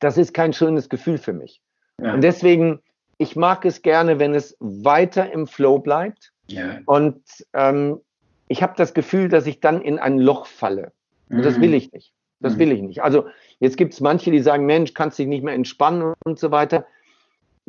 Das 0.00 0.16
ist 0.16 0.32
kein 0.32 0.52
schönes 0.52 0.88
Gefühl 0.88 1.18
für 1.18 1.32
mich. 1.32 1.60
Ja. 2.00 2.14
Und 2.14 2.22
deswegen, 2.22 2.80
ich 3.18 3.36
mag 3.36 3.64
es 3.64 3.82
gerne, 3.82 4.18
wenn 4.18 4.34
es 4.34 4.56
weiter 4.60 5.32
im 5.32 5.46
Flow 5.46 5.78
bleibt. 5.78 6.32
Ja. 6.46 6.78
Und 6.86 7.22
ähm, 7.52 8.00
ich 8.46 8.62
habe 8.62 8.74
das 8.76 8.94
Gefühl, 8.94 9.28
dass 9.28 9.46
ich 9.46 9.60
dann 9.60 9.82
in 9.82 9.98
ein 9.98 10.18
Loch 10.18 10.46
falle. 10.46 10.92
Und 11.28 11.44
das 11.44 11.58
mhm. 11.58 11.62
will 11.62 11.74
ich 11.74 11.92
nicht. 11.92 12.12
Das 12.40 12.54
mhm. 12.54 12.58
will 12.60 12.72
ich 12.72 12.82
nicht. 12.82 13.02
Also 13.02 13.26
jetzt 13.58 13.76
gibt 13.76 13.92
es 13.92 14.00
manche, 14.00 14.30
die 14.30 14.40
sagen, 14.40 14.64
Mensch, 14.66 14.94
kannst 14.94 15.18
dich 15.18 15.26
nicht 15.26 15.42
mehr 15.42 15.54
entspannen 15.54 16.14
und 16.24 16.38
so 16.38 16.50
weiter. 16.50 16.86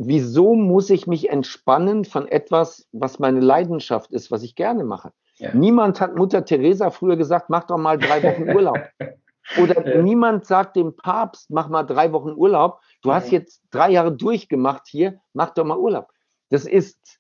Wieso 0.02 0.56
muss 0.56 0.90
ich 0.90 1.08
mich 1.08 1.30
entspannen 1.30 2.06
von 2.06 2.26
etwas, 2.26 2.88
was 2.94 3.20
meine 3.20 3.42
Leidenschaft 3.42 4.14
ist, 4.14 4.32
was 4.32 4.44
ich 4.44 4.56
gerne 4.56 4.86
mache? 4.86 5.12
Ja. 5.36 5.54
Niemand 5.54 6.00
hat 6.00 6.16
Mutter 6.16 6.46
Teresa 6.46 6.90
früher 6.90 7.18
gesagt, 7.18 7.50
mach 7.50 7.66
doch 7.66 7.78
mal 7.78 7.98
drei 7.98 8.24
Wochen 8.24 8.50
Urlaub. 8.50 8.80
Oder 9.62 9.96
ja. 9.96 10.02
niemand 10.02 10.46
sagt 10.46 10.78
dem 10.78 10.96
Papst, 10.96 11.50
mach 11.50 11.68
mal 11.68 11.84
drei 11.84 12.14
Wochen 12.14 12.32
Urlaub. 12.32 12.80
Du 13.02 13.12
hast 13.12 13.30
jetzt 13.30 13.62
drei 13.72 13.92
Jahre 13.92 14.14
durchgemacht 14.14 14.88
hier, 14.88 15.20
mach 15.34 15.54
doch 15.54 15.66
mal 15.66 15.78
Urlaub. 15.78 16.08
Das 16.50 16.64
ist, 16.64 17.20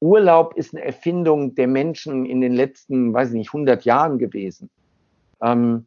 Urlaub 0.00 0.54
ist 0.56 0.74
eine 0.74 0.84
Erfindung 0.84 1.54
der 1.54 1.68
Menschen 1.68 2.26
in 2.26 2.40
den 2.40 2.54
letzten, 2.54 3.14
weiß 3.14 3.28
ich 3.28 3.34
nicht, 3.34 3.50
100 3.50 3.84
Jahren 3.84 4.18
gewesen. 4.18 4.68
Ähm, 5.40 5.86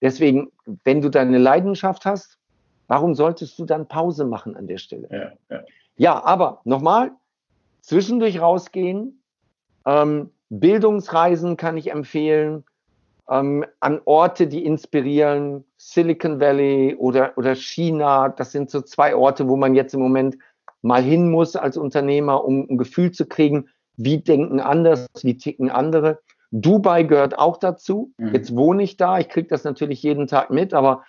deswegen, 0.00 0.52
wenn 0.84 1.00
du 1.00 1.08
deine 1.08 1.38
Leidenschaft 1.38 2.04
hast, 2.06 2.38
warum 2.86 3.16
solltest 3.16 3.58
du 3.58 3.64
dann 3.64 3.88
Pause 3.88 4.24
machen 4.24 4.54
an 4.54 4.68
der 4.68 4.78
Stelle? 4.78 5.08
Ja, 5.10 5.56
ja. 5.56 5.64
Ja 5.96 6.22
aber 6.24 6.60
nochmal, 6.64 7.12
zwischendurch 7.80 8.40
rausgehen, 8.40 9.22
ähm, 9.86 10.30
Bildungsreisen 10.50 11.56
kann 11.56 11.76
ich 11.76 11.90
empfehlen 11.90 12.64
ähm, 13.30 13.64
an 13.78 14.00
Orte, 14.04 14.48
die 14.48 14.64
inspirieren. 14.64 15.64
Silicon 15.76 16.40
Valley 16.40 16.96
oder, 16.96 17.32
oder 17.36 17.54
China, 17.54 18.28
das 18.28 18.52
sind 18.52 18.70
so 18.70 18.80
zwei 18.80 19.14
Orte, 19.14 19.48
wo 19.48 19.56
man 19.56 19.74
jetzt 19.74 19.94
im 19.94 20.00
Moment 20.00 20.36
mal 20.82 21.02
hin 21.02 21.30
muss 21.30 21.56
als 21.56 21.76
Unternehmer, 21.76 22.44
um 22.44 22.66
ein 22.68 22.76
Gefühl 22.76 23.12
zu 23.12 23.26
kriegen, 23.26 23.68
wie 23.96 24.18
denken 24.18 24.60
anders, 24.60 25.06
wie 25.22 25.36
ticken 25.36 25.70
andere. 25.70 26.20
Dubai 26.50 27.04
gehört 27.04 27.38
auch 27.38 27.58
dazu. 27.58 28.12
Mhm. 28.18 28.34
Jetzt 28.34 28.56
wohne 28.56 28.82
ich 28.82 28.96
da, 28.96 29.18
ich 29.18 29.28
kriege 29.28 29.48
das 29.48 29.64
natürlich 29.64 30.02
jeden 30.02 30.26
Tag 30.26 30.50
mit, 30.50 30.74
aber 30.74 31.04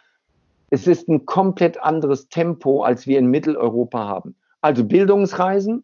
es 0.70 0.88
ist 0.88 1.10
ein 1.10 1.26
komplett 1.26 1.82
anderes 1.82 2.30
Tempo, 2.30 2.84
als 2.84 3.08
wir 3.08 3.18
in 3.18 3.28
Mitteleuropa 3.28 4.08
haben. 4.08 4.36
Also 4.62 4.84
Bildungsreisen, 4.86 5.84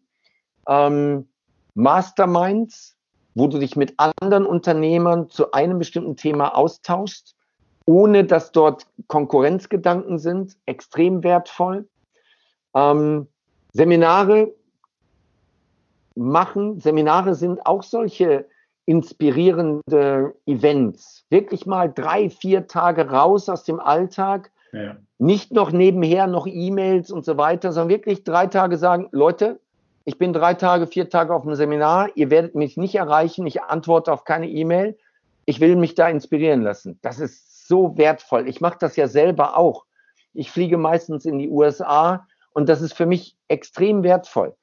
ähm, 0.66 1.28
Masterminds, 1.74 2.96
wo 3.34 3.46
du 3.46 3.58
dich 3.58 3.76
mit 3.76 3.94
anderen 3.98 4.46
Unternehmern 4.46 5.28
zu 5.28 5.52
einem 5.52 5.78
bestimmten 5.78 6.16
Thema 6.16 6.56
austauschst, 6.56 7.36
ohne 7.84 8.24
dass 8.24 8.52
dort 8.52 8.86
Konkurrenzgedanken 9.06 10.18
sind, 10.18 10.56
extrem 10.66 11.22
wertvoll. 11.22 11.88
Ähm, 12.74 13.28
Seminare 13.72 14.52
machen, 16.14 16.80
Seminare 16.80 17.34
sind 17.34 17.64
auch 17.64 17.82
solche 17.82 18.46
inspirierende 18.86 20.34
Events. 20.46 21.24
Wirklich 21.30 21.66
mal 21.66 21.92
drei, 21.92 22.30
vier 22.30 22.66
Tage 22.66 23.08
raus 23.10 23.48
aus 23.48 23.64
dem 23.64 23.80
Alltag. 23.80 24.50
Ja. 24.72 24.96
Nicht 25.18 25.52
noch 25.52 25.72
nebenher 25.72 26.26
noch 26.26 26.46
E-Mails 26.46 27.10
und 27.10 27.24
so 27.24 27.36
weiter, 27.36 27.72
sondern 27.72 27.90
wirklich 27.90 28.24
drei 28.24 28.46
Tage 28.46 28.76
sagen, 28.76 29.08
Leute, 29.10 29.60
ich 30.04 30.16
bin 30.16 30.32
drei 30.32 30.54
Tage, 30.54 30.86
vier 30.86 31.10
Tage 31.10 31.34
auf 31.34 31.42
dem 31.42 31.54
Seminar, 31.54 32.08
ihr 32.14 32.30
werdet 32.30 32.54
mich 32.54 32.76
nicht 32.76 32.94
erreichen, 32.94 33.46
ich 33.46 33.62
antworte 33.62 34.12
auf 34.12 34.24
keine 34.24 34.48
E-Mail, 34.48 34.96
ich 35.44 35.60
will 35.60 35.76
mich 35.76 35.94
da 35.94 36.08
inspirieren 36.08 36.62
lassen. 36.62 36.98
Das 37.02 37.18
ist 37.18 37.66
so 37.66 37.96
wertvoll. 37.96 38.48
Ich 38.48 38.60
mache 38.60 38.78
das 38.78 38.96
ja 38.96 39.08
selber 39.08 39.56
auch. 39.56 39.84
Ich 40.34 40.50
fliege 40.50 40.78
meistens 40.78 41.24
in 41.24 41.38
die 41.38 41.48
USA 41.48 42.26
und 42.52 42.68
das 42.68 42.80
ist 42.80 42.94
für 42.94 43.06
mich 43.06 43.36
extrem 43.48 44.02
wertvoll. 44.02 44.54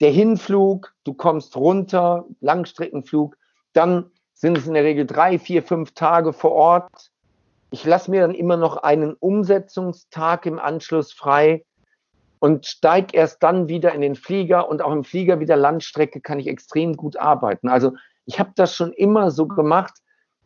Der 0.00 0.10
Hinflug, 0.10 0.94
du 1.04 1.14
kommst 1.14 1.56
runter, 1.56 2.26
Langstreckenflug, 2.40 3.36
dann 3.72 4.10
sind 4.34 4.58
es 4.58 4.66
in 4.66 4.74
der 4.74 4.84
Regel 4.84 5.06
drei, 5.06 5.38
vier, 5.38 5.62
fünf 5.62 5.92
Tage 5.92 6.32
vor 6.32 6.52
Ort. 6.52 7.11
Ich 7.72 7.86
lasse 7.86 8.10
mir 8.10 8.20
dann 8.20 8.34
immer 8.34 8.58
noch 8.58 8.76
einen 8.76 9.14
Umsetzungstag 9.14 10.44
im 10.44 10.58
Anschluss 10.58 11.14
frei 11.14 11.64
und 12.38 12.66
steige 12.66 13.16
erst 13.16 13.42
dann 13.42 13.66
wieder 13.66 13.94
in 13.94 14.02
den 14.02 14.14
Flieger 14.14 14.68
und 14.68 14.82
auch 14.82 14.92
im 14.92 15.04
Flieger 15.04 15.40
wieder 15.40 15.56
Landstrecke 15.56 16.20
kann 16.20 16.38
ich 16.38 16.48
extrem 16.48 16.96
gut 16.96 17.16
arbeiten. 17.16 17.70
Also 17.70 17.94
ich 18.26 18.38
habe 18.38 18.50
das 18.56 18.76
schon 18.76 18.92
immer 18.92 19.30
so 19.30 19.46
gemacht. 19.46 19.94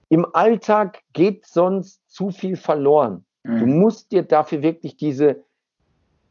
Im 0.09 0.25
Alltag 0.35 1.01
geht 1.15 1.47
sonst 1.47 2.01
zu 2.09 2.31
viel 2.31 2.55
verloren. 2.55 3.25
Mhm. 3.43 3.59
Du 3.59 3.67
musst 3.67 4.13
dir 4.13 4.23
dafür 4.23 4.63
wirklich 4.63 4.97
diese 4.97 5.43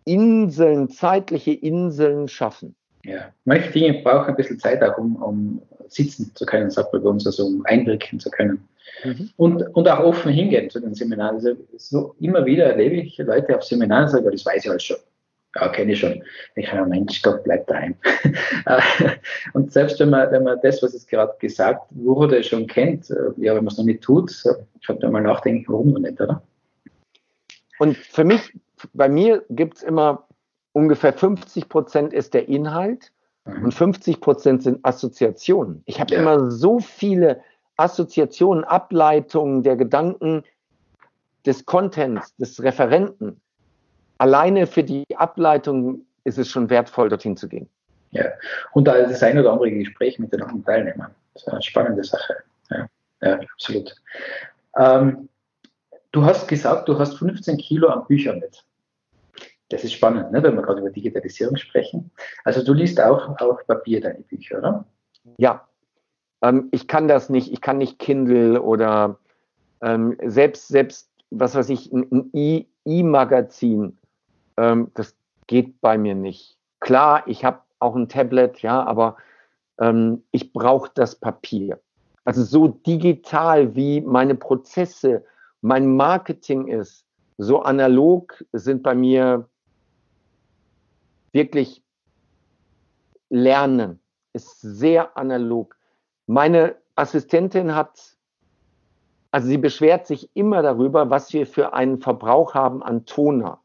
Inseln, 0.06 0.90
zeitliche 0.90 1.52
Inseln 1.52 2.30
schaffen. 2.30 2.74
Ja, 3.04 3.34
manche 3.44 3.70
Dinge 3.70 4.02
brauchen 4.02 4.30
ein 4.30 4.36
bisschen 4.38 4.60
Zeit 4.60 4.82
auch, 4.82 4.98
um, 4.98 5.18
um 5.18 5.62
sitzen 5.90 6.32
zu 6.36 6.46
können, 6.46 6.72
sagt 6.72 6.94
man 6.94 7.04
bei 7.04 7.10
uns, 7.10 7.26
also 7.26 7.48
um 7.48 7.66
einwirken 7.66 8.18
zu 8.22 8.30
können. 8.32 8.66
Mhm. 9.04 9.30
Und, 9.38 9.62
und 9.76 9.88
auch 9.88 10.00
offen 10.00 10.32
hingehen 10.32 10.70
zu 10.70 10.80
den 10.80 10.94
Seminaren. 10.94 11.36
Also 11.36 11.56
so 11.78 12.16
immer 12.20 12.46
wieder 12.46 12.66
erlebe 12.66 12.96
ich 12.96 13.18
Leute 13.18 13.56
auf 13.56 13.64
Seminaren 13.64 14.08
sagen, 14.08 14.30
das 14.32 14.46
weiß 14.46 14.66
ich 14.66 14.70
alles 14.70 14.84
schon 14.84 14.98
ja, 15.56 15.70
kenne 15.70 15.94
ich 15.94 16.00
schon. 16.00 16.24
Ich 16.56 16.70
sage, 16.70 16.86
Mensch, 16.86 17.22
Gott, 17.22 17.44
bleib 17.44 17.68
daheim. 17.68 17.96
und 19.54 19.72
selbst 19.72 20.00
wenn 20.00 20.10
man, 20.10 20.32
wenn 20.32 20.44
man 20.44 20.60
das, 20.62 20.84
was 20.84 20.94
es 20.94 21.08
gerade 21.08 21.34
gesagt 21.40 21.88
wurde, 21.92 22.44
schon 22.44 22.68
kennt, 22.68 23.10
ja, 23.38 23.56
wenn 23.56 23.64
man 23.64 23.68
es 23.68 23.78
noch 23.78 23.86
nicht 23.86 24.02
tut, 24.02 24.32
sollte 24.32 25.04
man 25.04 25.12
mal 25.12 25.22
nachdenken, 25.22 25.66
warum 25.72 25.92
noch 25.92 26.00
nicht, 26.00 26.20
oder? 26.20 26.42
Und 27.80 27.98
für 27.98 28.24
mich, 28.24 28.54
bei 28.94 29.08
mir 29.08 29.44
gibt 29.50 29.78
es 29.78 29.84
immer 29.84 30.28
ungefähr 30.74 31.14
50 31.14 31.70
Prozent 31.70 32.14
ist 32.14 32.34
der 32.34 32.50
Inhalt 32.50 33.12
mhm. 33.46 33.66
und 33.66 33.74
50 33.74 34.20
Prozent 34.20 34.64
sind 34.64 34.80
Assoziationen. 34.84 35.84
Ich 35.86 36.02
habe 36.02 36.14
ja. 36.14 36.22
immer 36.22 36.52
so 36.52 36.80
viele 36.80 37.42
Assoziationen, 37.78 38.64
Ableitungen 38.64 39.64
der 39.64 39.76
Gedanken 39.76 40.44
des 41.46 41.66
Contents, 41.66 42.36
des 42.38 42.62
Referenten 42.64 43.42
alleine 44.18 44.68
für 44.68 44.84
die 44.84 45.06
Ableitung 45.16 46.06
ist 46.24 46.38
es 46.38 46.50
schon 46.50 46.70
wertvoll, 46.70 47.10
dorthin 47.10 47.38
zu 47.38 47.48
gehen. 47.48 47.70
Ja, 48.12 48.26
und 48.74 48.86
da 48.86 49.02
das 49.02 49.22
ein 49.24 49.38
oder 49.38 49.52
andere 49.52 49.72
Gespräch 49.72 50.20
mit 50.20 50.32
den 50.32 50.42
anderen 50.42 50.64
Teilnehmern. 50.64 51.14
Das 51.34 51.44
ist 51.44 51.50
eine 51.50 51.62
spannende 51.62 52.04
Sache. 52.04 52.36
Ja, 52.70 52.88
ja 53.22 53.40
absolut. 53.54 53.94
Ähm, 54.78 55.30
du 56.12 56.24
hast 56.24 56.48
gesagt, 56.48 56.88
du 56.88 56.98
hast 56.98 57.18
15 57.18 57.58
Kilo 57.58 57.90
an 57.90 58.08
Büchern 58.08 58.40
mit. 58.40 58.64
Das 59.70 59.84
ist 59.84 59.94
spannend, 59.94 60.32
ne, 60.32 60.42
wenn 60.44 60.56
wir 60.56 60.62
gerade 60.62 60.80
über 60.80 60.92
Digitalisierung 60.92 61.58
sprechen. 61.58 62.12
Also 62.44 62.64
du 62.64 62.74
liest 62.74 63.02
auch 63.02 63.38
auf 63.40 63.66
Papier 63.68 64.00
deine 64.00 64.22
Bücher, 64.22 64.60
oder? 64.60 64.86
Ja. 65.38 65.68
Ähm, 66.46 66.70
ich 66.72 66.88
kann 66.88 67.08
das 67.08 67.30
nicht. 67.30 67.52
Ich 67.52 67.62
kann 67.62 67.78
nicht 67.80 68.00
Kindle 68.00 68.62
oder 68.62 69.18
ähm, 69.82 70.18
selbst, 70.24 70.68
selbst, 70.68 71.10
was 71.32 71.56
weiß 71.56 71.70
ich, 71.70 71.92
ein 71.92 72.32
E-Magazin 72.86 73.98
ähm, 74.58 74.92
das 74.94 75.16
geht 75.48 75.80
bei 75.82 75.98
mir 75.98 76.16
nicht. 76.16 76.58
Klar, 76.80 77.24
ich 77.28 77.44
habe 77.46 77.62
auch 77.80 77.96
ein 77.96 78.10
Tablet, 78.10 78.62
ja, 78.62 78.84
aber 78.84 79.18
ähm, 79.80 80.24
ich 80.32 80.54
brauche 80.54 80.92
das 80.94 81.16
Papier. 81.16 81.80
Also 82.24 82.44
so 82.44 82.68
digital 82.68 83.76
wie 83.76 84.02
meine 84.02 84.36
Prozesse, 84.36 85.24
mein 85.62 85.96
Marketing 85.96 86.68
ist, 86.68 87.06
so 87.38 87.62
analog 87.62 88.44
sind 88.54 88.82
bei 88.82 88.96
mir 88.96 89.48
wirklich 91.34 91.84
Lernen, 93.30 94.00
ist 94.34 94.62
sehr 94.62 95.18
analog. 95.18 95.75
Meine 96.28 96.76
Assistentin 96.96 97.76
hat, 97.76 98.16
also 99.32 99.48
sie 99.48 99.58
beschwert 99.58 100.08
sich 100.08 100.30
immer 100.34 100.62
darüber, 100.62 101.10
was 101.10 101.34
wir 101.34 101.46
für 101.46 101.74
einen 101.74 102.00
Verbrauch 102.00 102.54
haben 102.54 102.82
an 102.84 103.06
Toner. 103.06 103.60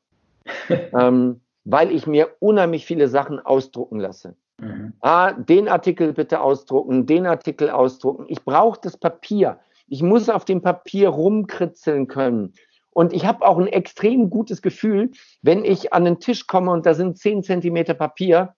ähm, 0.69 1.41
weil 1.65 1.93
ich 1.93 2.07
mir 2.07 2.31
unheimlich 2.41 2.87
viele 2.87 3.09
Sachen 3.09 3.39
ausdrucken 3.39 4.01
lasse. 4.01 4.35
Mhm. 4.59 4.95
Ah, 5.01 5.33
den 5.33 5.69
Artikel 5.69 6.13
bitte 6.13 6.41
ausdrucken, 6.41 7.07
den 7.07 7.27
Artikel 7.27 7.71
ausdrucken. 7.71 8.27
Ich 8.29 8.45
brauche 8.45 8.81
das 8.83 8.97
Papier. 8.97 9.59
Ich 9.87 10.03
muss 10.03 10.29
auf 10.29 10.45
dem 10.45 10.63
Papier 10.63 11.09
rumkritzeln 11.09 12.07
können. 12.07 12.55
Und 12.93 13.13
ich 13.13 13.25
habe 13.25 13.47
auch 13.47 13.59
ein 13.59 13.69
extrem 13.69 14.31
gutes 14.31 14.63
Gefühl, 14.63 15.11
wenn 15.43 15.65
ich 15.65 15.93
an 15.93 16.05
den 16.05 16.19
Tisch 16.19 16.47
komme 16.47 16.73
und 16.73 16.87
da 16.87 16.95
sind 16.95 17.19
10 17.19 17.43
Zentimeter 17.43 17.95
Papier 17.95 18.55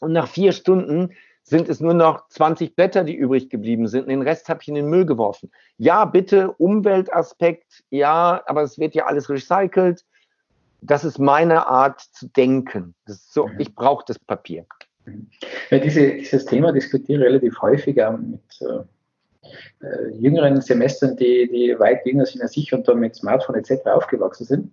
und 0.00 0.12
nach 0.12 0.28
vier 0.28 0.52
Stunden 0.52 1.10
sind 1.50 1.68
es 1.68 1.80
nur 1.80 1.94
noch 1.94 2.28
20 2.28 2.76
Blätter, 2.76 3.02
die 3.02 3.16
übrig 3.16 3.50
geblieben 3.50 3.88
sind. 3.88 4.08
Den 4.08 4.22
Rest 4.22 4.48
habe 4.48 4.62
ich 4.62 4.68
in 4.68 4.76
den 4.76 4.86
Müll 4.86 5.04
geworfen. 5.04 5.50
Ja, 5.78 6.04
bitte, 6.04 6.52
Umweltaspekt, 6.52 7.82
ja, 7.90 8.40
aber 8.46 8.62
es 8.62 8.78
wird 8.78 8.94
ja 8.94 9.06
alles 9.06 9.28
recycelt. 9.28 10.04
Das 10.80 11.04
ist 11.04 11.18
meine 11.18 11.66
Art 11.66 12.00
zu 12.12 12.28
denken. 12.28 12.94
so, 13.04 13.50
ich 13.58 13.74
brauche 13.74 14.04
das 14.06 14.18
Papier. 14.20 14.64
Ja, 15.70 15.78
diese, 15.78 16.12
dieses 16.12 16.46
Thema 16.46 16.72
diskutiere 16.72 17.20
ich 17.22 17.26
relativ 17.26 17.60
häufiger 17.60 18.16
mit 18.16 18.40
äh, 18.60 19.84
äh, 19.84 20.10
jüngeren 20.14 20.60
Semestern, 20.60 21.16
die, 21.16 21.48
die 21.50 21.76
weit 21.80 22.06
jünger 22.06 22.26
sind 22.26 22.42
als 22.42 22.56
ich 22.56 22.72
und 22.72 22.86
da 22.86 22.94
mit 22.94 23.16
Smartphone 23.16 23.56
etc. 23.56 23.86
aufgewachsen 23.86 24.46
sind. 24.46 24.72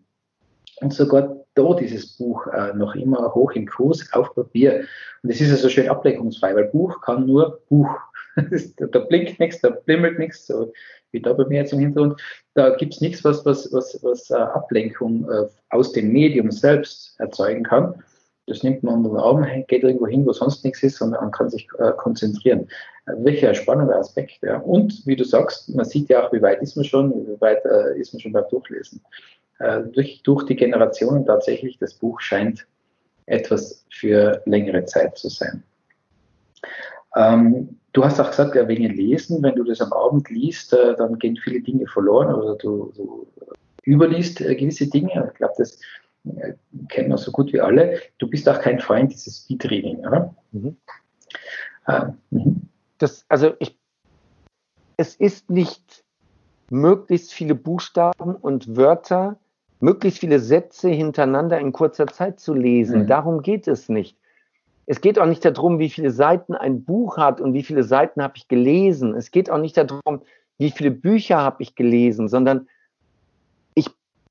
Und 0.81 0.93
sogar 0.93 1.37
da 1.55 1.73
dieses 1.73 2.17
Buch 2.17 2.45
äh, 2.47 2.73
noch 2.73 2.95
immer 2.95 3.33
hoch 3.33 3.51
im 3.53 3.65
Kurs 3.65 4.07
auf 4.13 4.33
Papier. 4.35 4.85
Und 5.23 5.31
es 5.31 5.41
ist 5.41 5.49
ja 5.49 5.55
so 5.55 5.69
schön 5.69 5.89
ablenkungsfrei, 5.89 6.55
weil 6.55 6.65
Buch 6.65 7.01
kann 7.01 7.25
nur 7.25 7.61
Buch. 7.69 7.89
da 8.77 8.99
blinkt 8.99 9.39
nichts, 9.39 9.61
da 9.61 9.71
blimmelt 9.71 10.19
nichts, 10.19 10.45
so 10.45 10.71
wie 11.11 11.21
da 11.21 11.33
bei 11.33 11.45
mir 11.45 11.61
jetzt 11.61 11.73
im 11.73 11.79
Hintergrund. 11.79 12.21
Da 12.53 12.75
gibt 12.75 12.93
es 12.93 13.01
nichts, 13.01 13.23
was, 13.23 13.43
was, 13.45 13.71
was, 13.73 13.97
was 14.03 14.29
äh, 14.29 14.35
Ablenkung 14.35 15.27
äh, 15.31 15.47
aus 15.69 15.93
dem 15.93 16.11
Medium 16.11 16.51
selbst 16.51 17.19
erzeugen 17.19 17.63
kann. 17.63 18.03
Das 18.45 18.63
nimmt 18.63 18.83
man 18.83 19.03
unter 19.03 19.09
den 19.09 19.17
Arm, 19.17 19.65
geht 19.67 19.83
irgendwo 19.83 20.07
hin, 20.07 20.25
wo 20.25 20.31
sonst 20.31 20.63
nichts 20.63 20.83
ist, 20.83 20.97
sondern 20.97 21.21
man 21.21 21.31
kann 21.31 21.49
sich 21.49 21.67
äh, 21.79 21.91
konzentrieren. 21.97 22.67
Welcher 23.05 23.53
spannender 23.55 23.97
Aspekt. 23.97 24.41
Ja. 24.41 24.59
Und 24.59 25.05
wie 25.05 25.15
du 25.15 25.23
sagst, 25.23 25.73
man 25.73 25.85
sieht 25.85 26.09
ja 26.09 26.25
auch, 26.25 26.33
wie 26.33 26.41
weit 26.41 26.61
ist 26.61 26.75
man 26.75 26.85
schon, 26.85 27.11
wie 27.27 27.41
weit 27.41 27.63
ist 27.95 28.13
man 28.13 28.19
schon 28.19 28.33
beim 28.33 28.45
Durchlesen. 28.49 29.01
Äh, 29.59 29.83
durch, 29.83 30.21
durch 30.23 30.45
die 30.45 30.55
Generationen 30.55 31.25
tatsächlich, 31.25 31.77
das 31.79 31.95
Buch 31.95 32.21
scheint 32.21 32.67
etwas 33.25 33.85
für 33.91 34.41
längere 34.45 34.85
Zeit 34.85 35.17
zu 35.17 35.29
sein. 35.29 35.63
Ähm, 37.15 37.79
du 37.93 38.05
hast 38.05 38.19
auch 38.19 38.29
gesagt, 38.29 38.55
ja, 38.55 38.67
wegen 38.67 38.85
Lesen, 38.85 39.41
wenn 39.41 39.55
du 39.55 39.63
das 39.63 39.81
am 39.81 39.91
Abend 39.93 40.29
liest, 40.29 40.73
äh, 40.73 40.95
dann 40.95 41.17
gehen 41.17 41.37
viele 41.37 41.61
Dinge 41.61 41.87
verloren 41.87 42.33
oder 42.33 42.55
du, 42.55 42.93
du 42.95 43.27
überliest 43.83 44.41
äh, 44.41 44.55
gewisse 44.55 44.87
Dinge. 44.87 45.29
Ich 45.31 45.37
glaube, 45.37 45.53
das 45.57 45.79
äh, 46.25 46.53
kennen 46.89 47.09
wir 47.09 47.17
so 47.17 47.31
gut 47.31 47.51
wie 47.53 47.61
alle. 47.61 47.99
Du 48.19 48.29
bist 48.29 48.47
auch 48.47 48.61
kein 48.61 48.79
Freund 48.79 49.11
dieses 49.11 49.39
Speedreading, 49.39 49.99
oder? 50.05 50.35
Mhm. 50.51 50.77
Äh, 51.87 52.05
mhm. 52.29 52.69
Das, 52.99 53.25
also 53.29 53.53
ich, 53.59 53.77
es 54.97 55.15
ist 55.15 55.49
nicht 55.49 56.03
möglichst 56.69 57.33
viele 57.33 57.55
Buchstaben 57.55 58.35
und 58.35 58.75
Wörter, 58.75 59.39
möglichst 59.79 60.19
viele 60.19 60.39
Sätze 60.39 60.89
hintereinander 60.89 61.59
in 61.59 61.71
kurzer 61.71 62.07
Zeit 62.07 62.39
zu 62.39 62.53
lesen. 62.53 63.03
Mhm. 63.03 63.07
Darum 63.07 63.41
geht 63.41 63.67
es 63.67 63.89
nicht. 63.89 64.17
Es 64.85 65.01
geht 65.01 65.19
auch 65.19 65.25
nicht 65.25 65.43
darum, 65.43 65.79
wie 65.79 65.89
viele 65.89 66.11
Seiten 66.11 66.55
ein 66.55 66.83
Buch 66.83 67.17
hat 67.17 67.41
und 67.41 67.53
wie 67.53 67.63
viele 67.63 67.83
Seiten 67.83 68.23
habe 68.23 68.33
ich 68.37 68.47
gelesen. 68.47 69.15
Es 69.15 69.31
geht 69.31 69.49
auch 69.49 69.57
nicht 69.57 69.77
darum, 69.77 70.21
wie 70.57 70.71
viele 70.71 70.91
Bücher 70.91 71.37
habe 71.37 71.61
ich 71.61 71.75
gelesen, 71.75 72.27
sondern 72.29 72.67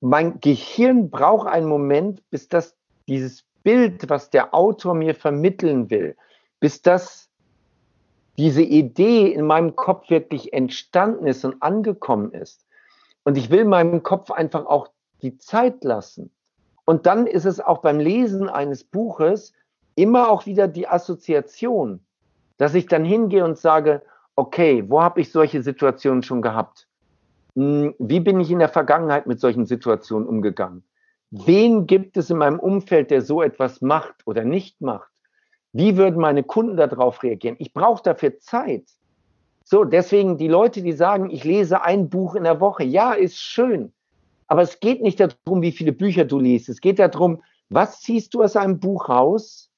mein 0.00 0.40
Gehirn 0.40 1.10
braucht 1.10 1.48
einen 1.48 1.66
Moment, 1.66 2.22
bis 2.30 2.48
das 2.48 2.76
dieses 3.08 3.44
Bild, 3.62 4.08
was 4.08 4.30
der 4.30 4.54
Autor 4.54 4.94
mir 4.94 5.14
vermitteln 5.14 5.90
will, 5.90 6.16
bis 6.60 6.82
das 6.82 7.28
diese 8.36 8.62
Idee 8.62 9.32
in 9.32 9.46
meinem 9.46 9.76
Kopf 9.76 10.10
wirklich 10.10 10.52
entstanden 10.52 11.26
ist 11.26 11.44
und 11.44 11.62
angekommen 11.62 12.32
ist. 12.32 12.66
Und 13.25 13.38
ich 13.38 13.50
will 13.50 13.64
meinem 13.64 14.02
Kopf 14.02 14.30
einfach 14.30 14.66
auch 14.66 14.88
die 15.26 15.39
Zeit 15.39 15.82
lassen. 15.82 16.30
Und 16.84 17.06
dann 17.06 17.26
ist 17.26 17.47
es 17.47 17.60
auch 17.60 17.78
beim 17.78 17.99
Lesen 17.99 18.49
eines 18.49 18.84
Buches 18.84 19.52
immer 19.97 20.30
auch 20.30 20.47
wieder 20.47 20.69
die 20.69 20.86
Assoziation, 20.86 22.00
dass 22.58 22.75
ich 22.75 22.86
dann 22.86 23.04
hingehe 23.04 23.45
und 23.45 23.58
sage, 23.58 24.02
okay, 24.36 24.84
wo 24.86 25.02
habe 25.02 25.21
ich 25.21 25.32
solche 25.32 25.62
Situationen 25.62 26.23
schon 26.23 26.43
gehabt? 26.43 26.86
Hm, 27.56 27.95
wie 27.99 28.21
bin 28.21 28.39
ich 28.39 28.50
in 28.50 28.60
der 28.60 28.69
Vergangenheit 28.69 29.26
mit 29.26 29.41
solchen 29.41 29.67
Situationen 29.67 30.28
umgegangen? 30.28 30.84
Wen 31.30 31.89
gibt 31.89 32.17
es 32.17 32.30
in 32.30 32.39
meinem 32.39 32.60
Umfeld, 32.60 33.10
der 33.10 33.21
so 33.21 33.43
etwas 33.43 33.80
macht 33.80 34.26
oder 34.26 34.45
nicht 34.45 34.80
macht? 34.80 35.10
Wie 35.73 35.97
würden 35.97 36.21
meine 36.21 36.45
Kunden 36.45 36.76
darauf 36.76 37.23
reagieren? 37.25 37.56
Ich 37.58 37.75
brauche 37.75 38.02
dafür 38.02 38.39
Zeit. 38.39 38.84
So, 39.65 39.82
deswegen 39.82 40.39
die 40.39 40.47
Leute, 40.47 40.82
die 40.82 40.93
sagen, 40.93 41.30
ich 41.30 41.43
lese 41.43 41.82
ein 41.82 42.08
Buch 42.08 42.36
in 42.36 42.45
der 42.45 42.60
Woche. 42.60 42.84
Ja, 42.84 43.12
ist 43.12 43.39
schön. 43.39 43.93
Aber 44.49 44.63
es 44.63 44.80
geht 44.80 45.02
nicht 45.02 45.21
darum, 45.21 45.63
wie 45.63 45.73
viele 45.73 45.93
Bücher 45.93 46.25
du 46.25 46.39
liest. 46.39 46.69
Es 46.69 46.80
geht 46.80 46.99
darum, 46.99 47.43
was 47.69 48.00
ziehst 48.00 48.35
du 48.35 48.43
aus 48.43 48.56
einem 48.56 48.78
Buch 48.78 49.09
raus? 49.09 49.71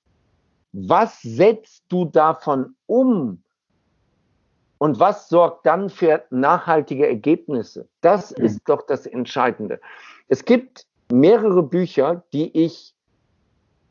Was 0.72 1.20
setzt 1.22 1.84
du 1.88 2.04
davon 2.04 2.74
um? 2.86 3.42
Und 4.78 5.00
was 5.00 5.28
sorgt 5.28 5.66
dann 5.66 5.90
für 5.90 6.24
nachhaltige 6.30 7.06
Ergebnisse? 7.06 7.88
Das 8.00 8.36
mhm. 8.36 8.44
ist 8.44 8.60
doch 8.66 8.86
das 8.86 9.06
Entscheidende. 9.06 9.80
Es 10.28 10.44
gibt 10.44 10.86
mehrere 11.10 11.62
Bücher, 11.62 12.22
die 12.32 12.56
ich 12.56 12.94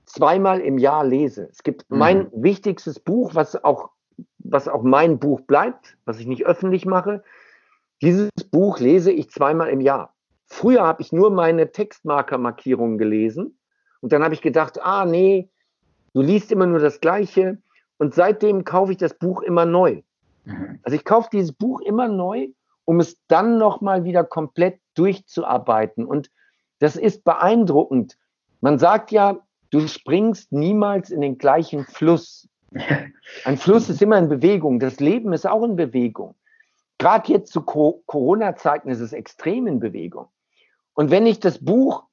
zweimal 0.05 0.61
im 0.61 0.77
Jahr 0.77 1.03
lese. 1.03 1.49
Es 1.51 1.63
gibt 1.63 1.89
mhm. 1.89 1.97
mein 1.97 2.31
wichtigstes 2.31 2.99
Buch, 2.99 3.35
was 3.35 3.61
auch, 3.63 3.89
was 4.39 4.67
auch 4.67 4.83
mein 4.83 5.19
Buch 5.19 5.41
bleibt, 5.41 5.97
was 6.05 6.19
ich 6.19 6.27
nicht 6.27 6.45
öffentlich 6.45 6.85
mache. 6.85 7.23
Dieses 8.01 8.29
Buch 8.51 8.79
lese 8.79 9.11
ich 9.11 9.29
zweimal 9.31 9.69
im 9.69 9.81
Jahr. 9.81 10.13
Früher 10.47 10.81
habe 10.81 11.01
ich 11.01 11.11
nur 11.11 11.29
meine 11.29 11.71
Textmarker-Markierungen 11.71 12.97
gelesen 12.97 13.59
und 14.01 14.13
dann 14.13 14.23
habe 14.23 14.33
ich 14.33 14.41
gedacht, 14.41 14.81
ah 14.81 15.05
nee, 15.05 15.49
du 16.13 16.21
liest 16.21 16.51
immer 16.51 16.65
nur 16.65 16.79
das 16.79 17.01
Gleiche 17.01 17.61
und 17.97 18.15
seitdem 18.15 18.63
kaufe 18.63 18.93
ich 18.93 18.97
das 18.97 19.13
Buch 19.13 19.41
immer 19.41 19.65
neu. 19.65 20.01
Mhm. 20.45 20.79
Also 20.83 20.95
ich 20.95 21.05
kaufe 21.05 21.29
dieses 21.31 21.51
Buch 21.51 21.81
immer 21.81 22.07
neu, 22.07 22.47
um 22.85 22.99
es 22.99 23.21
dann 23.27 23.57
nochmal 23.57 24.05
wieder 24.05 24.23
komplett 24.23 24.79
durchzuarbeiten. 24.95 26.05
Und 26.05 26.31
das 26.79 26.95
ist 26.95 27.23
beeindruckend. 27.23 28.17
Man 28.61 28.79
sagt 28.79 29.11
ja, 29.11 29.39
du 29.71 29.87
springst 29.87 30.51
niemals 30.53 31.09
in 31.09 31.21
den 31.21 31.37
gleichen 31.37 31.85
Fluss. 31.85 32.47
Ein 33.43 33.57
Fluss 33.57 33.89
ist 33.89 34.01
immer 34.01 34.17
in 34.17 34.29
Bewegung. 34.29 34.79
Das 34.79 34.99
Leben 34.99 35.33
ist 35.33 35.45
auch 35.45 35.63
in 35.63 35.75
Bewegung. 35.75 36.35
Gerade 36.97 37.31
jetzt 37.31 37.51
zu 37.51 37.61
Corona-Zeiten 37.61 38.89
ist 38.89 39.01
es 39.01 39.13
extrem 39.13 39.67
in 39.67 39.79
Bewegung. 39.79 40.27
Und 40.97 41.11
wenn 41.11 41.27
ich 41.27 41.39
das 41.39 41.59
Buch 41.59 42.05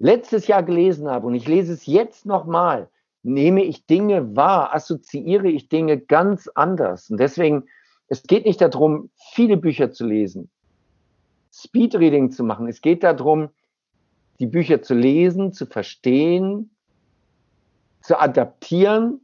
letztes 0.00 0.48
Jahr 0.48 0.64
gelesen 0.64 1.08
habe 1.08 1.28
und 1.28 1.36
ich 1.36 1.46
lese 1.46 1.72
es 1.72 1.86
jetzt 1.86 2.26
nochmal, 2.26 2.88
nehme 3.22 3.62
ich 3.62 3.86
Dinge 3.86 4.34
wahr, 4.34 4.74
assoziiere 4.74 5.46
ich 5.46 5.68
Dinge 5.68 6.00
ganz 6.00 6.48
anders. 6.48 7.10
Und 7.10 7.20
deswegen, 7.20 7.62
es 8.08 8.24
geht 8.24 8.44
nicht 8.44 8.60
darum, 8.60 9.08
viele 9.32 9.56
Bücher 9.56 9.92
zu 9.92 10.04
lesen, 10.04 10.50
Speedreading 11.52 12.32
zu 12.32 12.42
machen. 12.42 12.66
Es 12.66 12.80
geht 12.80 13.04
darum, 13.04 13.50
die 14.40 14.46
Bücher 14.46 14.82
zu 14.82 14.94
lesen, 14.94 15.52
zu 15.52 15.64
verstehen, 15.66 16.70
zu 18.02 18.20
adaptieren 18.20 19.20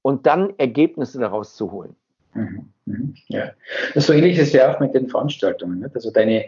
und 0.00 0.24
dann 0.24 0.54
Ergebnisse 0.56 1.20
daraus 1.20 1.54
zu 1.54 1.70
holen. 1.70 1.94
Mhm, 2.32 2.72
mhm, 2.86 3.14
ja, 3.28 3.50
so 3.94 4.14
ähnlich 4.14 4.38
ist 4.38 4.48
es 4.48 4.52
ja 4.54 4.74
auch 4.74 4.80
mit 4.80 4.94
den 4.94 5.06
Veranstaltungen. 5.06 5.84
Also 5.94 6.10
deine 6.10 6.46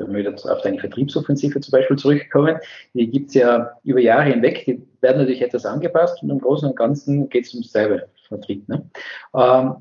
wenn 0.00 0.12
wir 0.12 0.20
wieder 0.20 0.52
auf 0.52 0.62
deine 0.62 0.78
Vertriebsoffensive 0.78 1.60
zum 1.60 1.72
Beispiel 1.72 1.96
zurückkommen, 1.96 2.58
die 2.94 3.08
gibt 3.08 3.28
es 3.28 3.34
ja 3.34 3.72
über 3.84 4.00
Jahre 4.00 4.30
hinweg, 4.30 4.64
die 4.66 4.82
werden 5.00 5.18
natürlich 5.18 5.42
etwas 5.42 5.66
angepasst 5.66 6.22
und 6.22 6.30
im 6.30 6.38
Großen 6.38 6.68
und 6.68 6.76
Ganzen 6.76 7.28
geht 7.28 7.46
es 7.46 7.54
ums 7.54 7.72
selbe 7.72 8.08
Vertrieb. 8.28 8.68
Ne? 8.68 8.88
Ähm, 9.34 9.76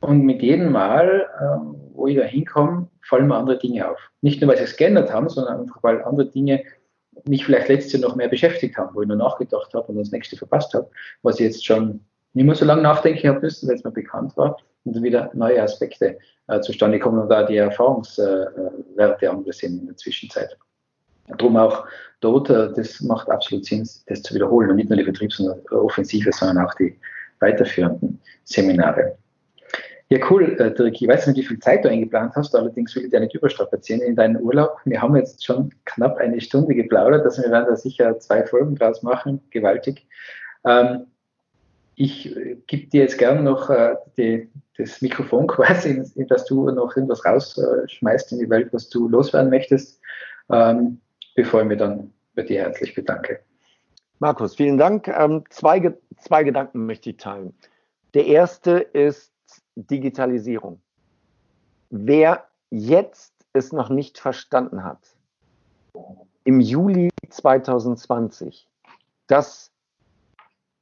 und 0.00 0.22
mit 0.24 0.42
jedem 0.42 0.70
Mal, 0.72 1.26
ähm, 1.40 1.76
wo 1.94 2.06
ich 2.06 2.16
da 2.16 2.24
hinkomme, 2.24 2.88
fallen 3.02 3.26
mir 3.26 3.36
andere 3.36 3.58
Dinge 3.58 3.88
auf. 3.88 3.98
Nicht 4.20 4.40
nur, 4.40 4.50
weil 4.50 4.58
sie 4.58 4.64
es 4.64 4.76
geändert 4.76 5.12
haben, 5.12 5.28
sondern 5.28 5.60
einfach, 5.60 5.82
weil 5.82 6.02
andere 6.02 6.26
Dinge 6.26 6.62
mich 7.26 7.44
vielleicht 7.44 7.68
letztes 7.68 7.92
Jahr 7.92 8.08
noch 8.08 8.16
mehr 8.16 8.28
beschäftigt 8.28 8.76
haben, 8.76 8.94
wo 8.94 9.02
ich 9.02 9.08
nur 9.08 9.16
nachgedacht 9.16 9.72
habe 9.72 9.86
und 9.86 9.96
das 9.96 10.10
nächste 10.10 10.36
verpasst 10.36 10.74
habe, 10.74 10.90
was 11.22 11.40
ich 11.40 11.46
jetzt 11.46 11.64
schon 11.64 12.00
nicht 12.34 12.44
mehr 12.44 12.54
so 12.54 12.64
lange 12.64 12.82
nachdenken 12.82 13.28
habe 13.28 13.40
müssen, 13.40 13.68
weil 13.68 13.76
es 13.76 13.84
mir 13.84 13.92
bekannt 13.92 14.36
war 14.36 14.56
und 14.84 15.02
wieder 15.02 15.30
neue 15.34 15.62
Aspekte 15.62 16.18
äh, 16.48 16.60
zustande 16.60 16.98
kommen 16.98 17.18
und 17.18 17.28
da 17.28 17.44
die 17.44 17.56
Erfahrungswerte 17.56 19.30
andere 19.30 19.52
sind 19.52 19.80
in 19.80 19.86
der 19.86 19.96
Zwischenzeit. 19.96 20.56
Darum 21.38 21.56
auch 21.56 21.86
dort, 22.20 22.50
äh, 22.50 22.72
das 22.74 23.00
macht 23.00 23.30
absolut 23.30 23.64
Sinn, 23.64 23.88
das 24.06 24.22
zu 24.22 24.34
wiederholen 24.34 24.70
und 24.70 24.76
nicht 24.76 24.90
nur 24.90 24.98
die 24.98 25.04
Vertriebsoffensive, 25.04 26.30
sondern 26.32 26.66
auch 26.66 26.74
die 26.74 26.98
weiterführenden 27.40 28.20
Seminare. 28.44 29.16
Ja, 30.10 30.18
cool, 30.30 30.54
äh, 30.60 30.72
Dirk. 30.74 31.00
Ich 31.00 31.08
weiß 31.08 31.26
nicht, 31.26 31.38
wie 31.38 31.46
viel 31.46 31.58
Zeit 31.58 31.84
du 31.84 31.88
eingeplant 31.88 32.36
hast, 32.36 32.54
allerdings 32.54 32.94
will 32.94 33.04
ich 33.04 33.10
dir 33.10 33.20
nicht 33.20 33.34
überstrapazieren 33.34 34.02
in 34.02 34.14
deinen 34.14 34.40
Urlaub. 34.40 34.76
Wir 34.84 35.00
haben 35.00 35.16
jetzt 35.16 35.44
schon 35.44 35.70
knapp 35.86 36.18
eine 36.18 36.40
Stunde 36.40 36.74
geplaudert, 36.74 37.24
also 37.24 37.42
wir 37.42 37.50
werden 37.50 37.66
da 37.68 37.76
sicher 37.76 38.18
zwei 38.18 38.44
Folgen 38.46 38.76
draus 38.76 39.02
machen, 39.02 39.40
gewaltig. 39.50 40.06
Ähm, 40.66 41.06
ich 41.96 42.36
äh, 42.36 42.58
gebe 42.66 42.86
dir 42.88 43.02
jetzt 43.02 43.18
gerne 43.18 43.42
noch 43.42 43.70
äh, 43.70 43.96
die, 44.18 44.50
das 44.76 45.00
Mikrofon 45.02 45.46
quasi, 45.48 46.02
dass 46.28 46.44
du 46.46 46.70
noch 46.70 46.96
irgendwas 46.96 47.24
rausschmeißt 47.24 48.32
in 48.32 48.38
die 48.40 48.50
Welt, 48.50 48.72
was 48.72 48.88
du 48.88 49.08
loswerden 49.08 49.50
möchtest, 49.50 50.00
ähm, 50.50 51.00
bevor 51.34 51.62
ich 51.62 51.68
mich 51.68 51.78
dann 51.78 52.12
bei 52.34 52.42
dir 52.42 52.62
herzlich 52.62 52.94
bedanke. 52.94 53.40
Markus, 54.18 54.54
vielen 54.54 54.78
Dank. 54.78 55.08
Ähm, 55.08 55.44
zwei, 55.50 55.94
zwei 56.18 56.44
Gedanken 56.44 56.86
möchte 56.86 57.10
ich 57.10 57.16
teilen. 57.16 57.54
Der 58.14 58.26
erste 58.26 58.78
ist 58.78 59.32
Digitalisierung. 59.74 60.80
Wer 61.90 62.46
jetzt 62.70 63.34
es 63.52 63.72
noch 63.72 63.88
nicht 63.88 64.18
verstanden 64.18 64.84
hat, 64.84 65.16
im 66.44 66.60
Juli 66.60 67.10
2020, 67.28 68.68
dass 69.26 69.72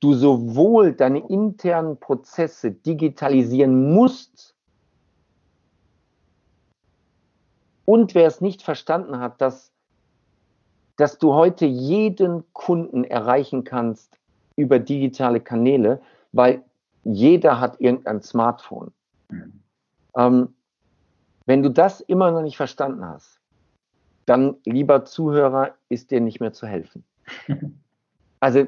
du 0.03 0.15
sowohl 0.15 0.93
deine 0.93 1.21
internen 1.29 1.97
Prozesse 1.97 2.73
digitalisieren 2.73 3.95
musst 3.95 4.55
und 7.85 8.15
wer 8.15 8.27
es 8.27 8.41
nicht 8.41 8.62
verstanden 8.62 9.21
hat, 9.21 9.41
dass, 9.41 9.73
dass 10.97 11.19
du 11.19 11.35
heute 11.35 11.67
jeden 11.67 12.43
Kunden 12.53 13.05
erreichen 13.05 13.62
kannst 13.62 14.19
über 14.57 14.81
digitale 14.81 15.41
Kanäle, 15.41 16.01
weil 16.33 16.65
jeder 17.05 17.61
hat 17.61 17.81
irgendein 17.81 18.23
Smartphone. 18.23 18.93
Mhm. 19.29 19.53
Ähm, 20.17 20.55
wenn 21.47 21.62
du 21.62 21.71
das 21.71 22.01
immer 22.01 22.31
noch 22.33 22.43
nicht 22.43 22.57
verstanden 22.57 23.05
hast, 23.05 23.41
dann, 24.27 24.57
lieber 24.65 25.05
Zuhörer, 25.05 25.75
ist 25.88 26.11
dir 26.11 26.21
nicht 26.21 26.41
mehr 26.41 26.53
zu 26.53 26.67
helfen. 26.67 27.05
Also, 28.41 28.67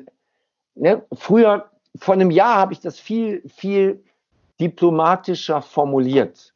ne, 0.74 1.02
früher, 1.12 1.70
vor 1.96 2.14
einem 2.14 2.30
Jahr 2.30 2.56
habe 2.56 2.72
ich 2.72 2.80
das 2.80 2.98
viel, 2.98 3.42
viel 3.48 4.02
diplomatischer 4.60 5.62
formuliert. 5.62 6.52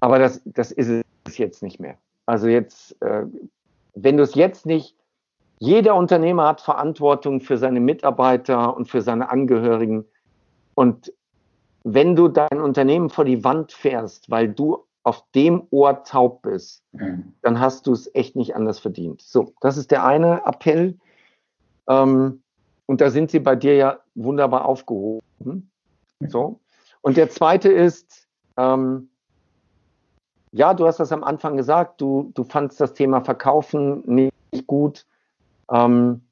Aber 0.00 0.18
das, 0.18 0.42
das 0.44 0.70
ist 0.70 1.04
es 1.24 1.38
jetzt 1.38 1.62
nicht 1.62 1.80
mehr. 1.80 1.96
Also 2.26 2.48
jetzt, 2.48 3.00
äh, 3.02 3.24
wenn 3.94 4.16
du 4.16 4.22
es 4.22 4.34
jetzt 4.34 4.66
nicht, 4.66 4.94
jeder 5.58 5.94
Unternehmer 5.94 6.48
hat 6.48 6.60
Verantwortung 6.60 7.40
für 7.40 7.56
seine 7.56 7.80
Mitarbeiter 7.80 8.76
und 8.76 8.88
für 8.88 9.00
seine 9.00 9.30
Angehörigen. 9.30 10.04
Und 10.74 11.12
wenn 11.84 12.16
du 12.16 12.28
dein 12.28 12.60
Unternehmen 12.60 13.08
vor 13.08 13.24
die 13.24 13.44
Wand 13.44 13.72
fährst, 13.72 14.30
weil 14.30 14.48
du 14.48 14.84
auf 15.04 15.24
dem 15.34 15.66
Ohr 15.70 16.02
taub 16.04 16.42
bist, 16.42 16.82
mhm. 16.92 17.34
dann 17.42 17.60
hast 17.60 17.86
du 17.86 17.92
es 17.92 18.12
echt 18.14 18.36
nicht 18.36 18.56
anders 18.56 18.78
verdient. 18.78 19.22
So, 19.22 19.52
das 19.60 19.76
ist 19.76 19.90
der 19.90 20.04
eine 20.04 20.42
Appell. 20.46 20.98
Ähm, 21.88 22.42
und 22.86 23.00
da 23.00 23.10
sind 23.10 23.30
sie 23.30 23.40
bei 23.40 23.56
dir 23.56 23.74
ja 23.74 23.98
wunderbar 24.14 24.66
aufgehoben. 24.66 25.70
So. 26.20 26.60
Und 27.00 27.16
der 27.16 27.30
zweite 27.30 27.70
ist, 27.70 28.26
ähm, 28.56 29.08
ja, 30.52 30.72
du 30.74 30.86
hast 30.86 31.00
das 31.00 31.12
am 31.12 31.24
Anfang 31.24 31.56
gesagt, 31.56 32.00
du, 32.00 32.30
du 32.34 32.44
fandst 32.44 32.80
das 32.80 32.94
Thema 32.94 33.22
Verkaufen 33.22 34.02
nicht 34.06 34.66
gut. 34.66 35.06
Ähm, 35.70 36.22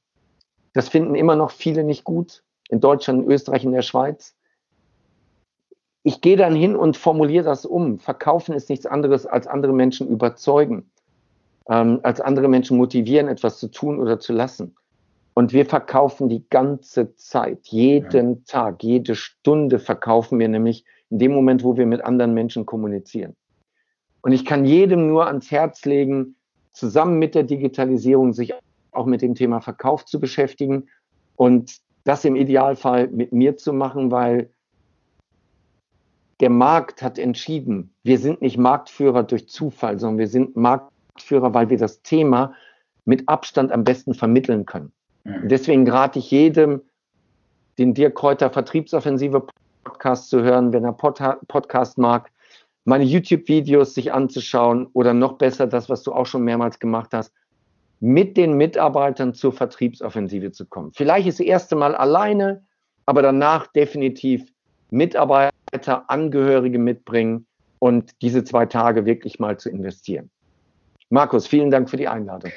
das 0.75 0.89
finden 0.89 1.15
immer 1.15 1.37
noch 1.37 1.51
viele 1.51 1.85
nicht 1.85 2.05
gut 2.05 2.43
in 2.69 2.81
Deutschland, 2.81 3.25
in 3.25 3.31
Österreich, 3.31 3.65
in 3.65 3.73
der 3.73 3.83
Schweiz. 3.83 4.35
Ich 6.05 6.21
gehe 6.21 6.37
dann 6.37 6.55
hin 6.55 6.75
und 6.75 6.97
formuliere 6.97 7.45
das 7.45 7.67
um. 7.67 7.99
Verkaufen 7.99 8.55
ist 8.55 8.71
nichts 8.71 8.87
anderes 8.87 9.27
als 9.27 9.47
andere 9.47 9.73
Menschen 9.73 10.09
überzeugen, 10.09 10.91
ähm, 11.69 12.01
als 12.03 12.21
andere 12.21 12.49
Menschen 12.49 12.77
motivieren, 12.77 13.29
etwas 13.29 13.59
zu 13.59 13.71
tun 13.71 14.01
oder 14.01 14.19
zu 14.19 14.33
lassen. 14.33 14.77
Und 15.35 15.53
wir 15.53 15.65
verkaufen 15.65 16.29
die 16.29 16.45
ganze 16.51 17.15
Zeit, 17.15 17.69
jeden 17.69 18.35
ja. 18.35 18.41
Tag, 18.47 18.83
jede 18.83 19.15
Stunde 19.15 19.79
verkaufen 19.79 20.39
wir 20.39 20.49
nämlich 20.49 20.85
in 21.11 21.19
dem 21.19 21.33
Moment, 21.33 21.65
wo 21.65 21.77
wir 21.77 21.87
mit 21.87 22.05
anderen 22.05 22.35
Menschen 22.35 22.67
kommunizieren. 22.67 23.35
Und 24.21 24.33
ich 24.33 24.45
kann 24.45 24.65
jedem 24.65 25.09
nur 25.09 25.27
ans 25.27 25.51
Herz 25.51 25.85
legen, 25.85 26.37
zusammen 26.73 27.19
mit 27.19 27.35
der 27.35 27.43
Digitalisierung 27.43 28.33
sich 28.33 28.55
auch 28.93 29.07
mit 29.07 29.23
dem 29.23 29.35
Thema 29.35 29.61
Verkauf 29.61 30.05
zu 30.05 30.21
beschäftigen 30.21 30.89
und 31.37 31.79
das 32.05 32.25
im 32.25 32.37
Idealfall 32.37 33.09
mit 33.09 33.33
mir 33.33 33.57
zu 33.57 33.73
machen, 33.73 34.11
weil 34.11 34.51
der 36.41 36.51
Markt 36.51 37.03
hat 37.03 37.19
entschieden, 37.19 37.95
wir 38.03 38.19
sind 38.19 38.43
nicht 38.43 38.59
Marktführer 38.59 39.23
durch 39.23 39.49
Zufall, 39.49 39.99
sondern 39.99 40.19
wir 40.19 40.29
sind 40.29 40.57
Marktführer, 40.57 41.55
weil 41.55 41.71
wir 41.71 41.79
das 41.79 42.03
Thema 42.03 42.55
mit 43.05 43.29
Abstand 43.29 43.71
am 43.71 43.85
besten 43.85 44.15
vermitteln 44.15 44.67
können. 44.67 44.93
Mhm. 45.25 45.49
Deswegen 45.49 45.89
rate 45.89 46.19
ich 46.19 46.31
jedem, 46.31 46.83
den 47.79 47.95
Dirk 47.95 48.15
Kräuter 48.15 48.51
Vertriebsoffensive 48.51 49.47
Podcast 49.85 50.31
zu 50.31 50.43
hören, 50.43 50.73
wenn 50.73 50.85
er 50.85 50.93
Pod 50.93 51.21
Podcast 51.49 51.99
mag, 51.99 52.31
meine 52.85 53.05
YouTube-Videos 53.05 53.95
sich 53.95 54.13
anzuschauen 54.13 54.89
oder 54.93 55.15
noch 55.15 55.35
besser 55.35 55.67
das, 55.67 55.89
was 55.89 56.03
du 56.03 56.13
auch 56.13 56.27
schon 56.27 56.43
mehrmals 56.43 56.79
gemacht 56.79 57.11
hast, 57.13 57.33
mit 58.01 58.37
den 58.37 58.55
Mitarbeitern 58.55 59.35
zur 59.35 59.53
Vertriebsoffensive 59.53 60.51
zu 60.51 60.67
kommen. 60.67 60.93
Vielleicht 60.93 61.29
das 61.29 61.39
erste 61.39 61.77
Mal 61.77 61.95
alleine, 61.95 62.65
aber 63.07 63.23
danach 63.23 63.69
definitiv 63.69 64.53
Mitarbeiter, 64.91 66.11
Angehörige 66.11 66.79
mitbringen 66.79 67.47
und 67.79 68.11
diese 68.21 68.45
zwei 68.45 68.67
Tage 68.67 69.07
wirklich 69.07 69.39
mal 69.39 69.57
zu 69.57 69.71
investieren. 69.71 70.31
Markus, 71.11 71.47
vielen 71.47 71.71
Dank 71.71 71.89
für 71.89 71.97
die 71.97 72.09
Einladung. 72.09 72.51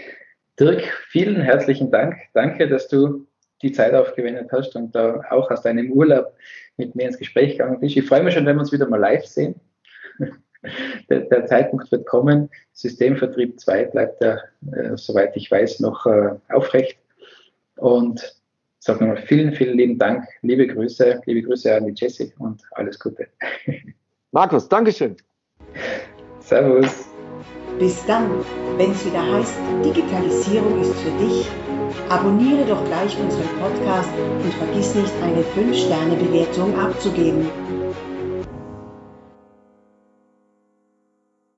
Dirk, 0.59 0.83
vielen 1.09 1.41
herzlichen 1.41 1.91
Dank. 1.91 2.15
Danke, 2.33 2.67
dass 2.67 2.87
du 2.87 3.27
die 3.61 3.71
Zeit 3.71 3.93
aufgewendet 3.93 4.49
hast 4.51 4.75
und 4.75 4.93
da 4.95 5.21
auch 5.29 5.49
aus 5.51 5.63
deinem 5.63 5.91
Urlaub 5.91 6.33
mit 6.77 6.95
mir 6.95 7.07
ins 7.07 7.17
Gespräch 7.17 7.53
gegangen 7.53 7.79
bist. 7.79 7.97
Ich 7.97 8.07
freue 8.07 8.23
mich 8.23 8.33
schon, 8.33 8.45
wenn 8.45 8.55
wir 8.55 8.61
uns 8.61 8.71
wieder 8.71 8.87
mal 8.87 8.99
live 8.99 9.25
sehen. 9.25 9.55
Der, 11.11 11.19
der 11.19 11.45
Zeitpunkt 11.45 11.91
wird 11.91 12.07
kommen. 12.07 12.49
Systemvertrieb 12.73 13.59
2 13.59 13.83
bleibt 13.85 14.23
ja, 14.23 14.39
äh, 14.71 14.97
soweit 14.97 15.37
ich 15.37 15.51
weiß, 15.51 15.79
noch 15.79 16.07
äh, 16.07 16.31
aufrecht. 16.49 16.97
Und 17.75 18.35
sage 18.79 19.05
nochmal 19.05 19.21
vielen, 19.21 19.53
vielen 19.53 19.77
lieben 19.77 19.99
Dank. 19.99 20.25
Liebe 20.41 20.65
Grüße, 20.65 21.21
liebe 21.27 21.43
Grüße 21.47 21.75
an 21.75 21.85
die 21.85 21.93
Jessie 21.95 22.33
und 22.39 22.63
alles 22.71 22.99
Gute. 22.99 23.27
Markus, 24.31 24.67
Dankeschön. 24.67 25.15
Servus. 26.39 27.14
Bis 27.79 28.05
dann, 28.05 28.29
wenn 28.77 28.91
es 28.91 29.05
wieder 29.05 29.21
heißt, 29.21 29.53
Digitalisierung 29.83 30.79
ist 30.81 30.93
für 30.95 31.11
dich. 31.23 31.45
Abonniere 32.07 32.65
doch 32.65 32.83
gleich 32.85 33.17
unseren 33.19 33.49
Podcast 33.59 34.09
und 34.43 34.53
vergiss 34.53 34.95
nicht, 34.95 35.11
eine 35.21 35.41
5-Sterne-Bewertung 35.41 36.79
abzugeben. 36.79 37.49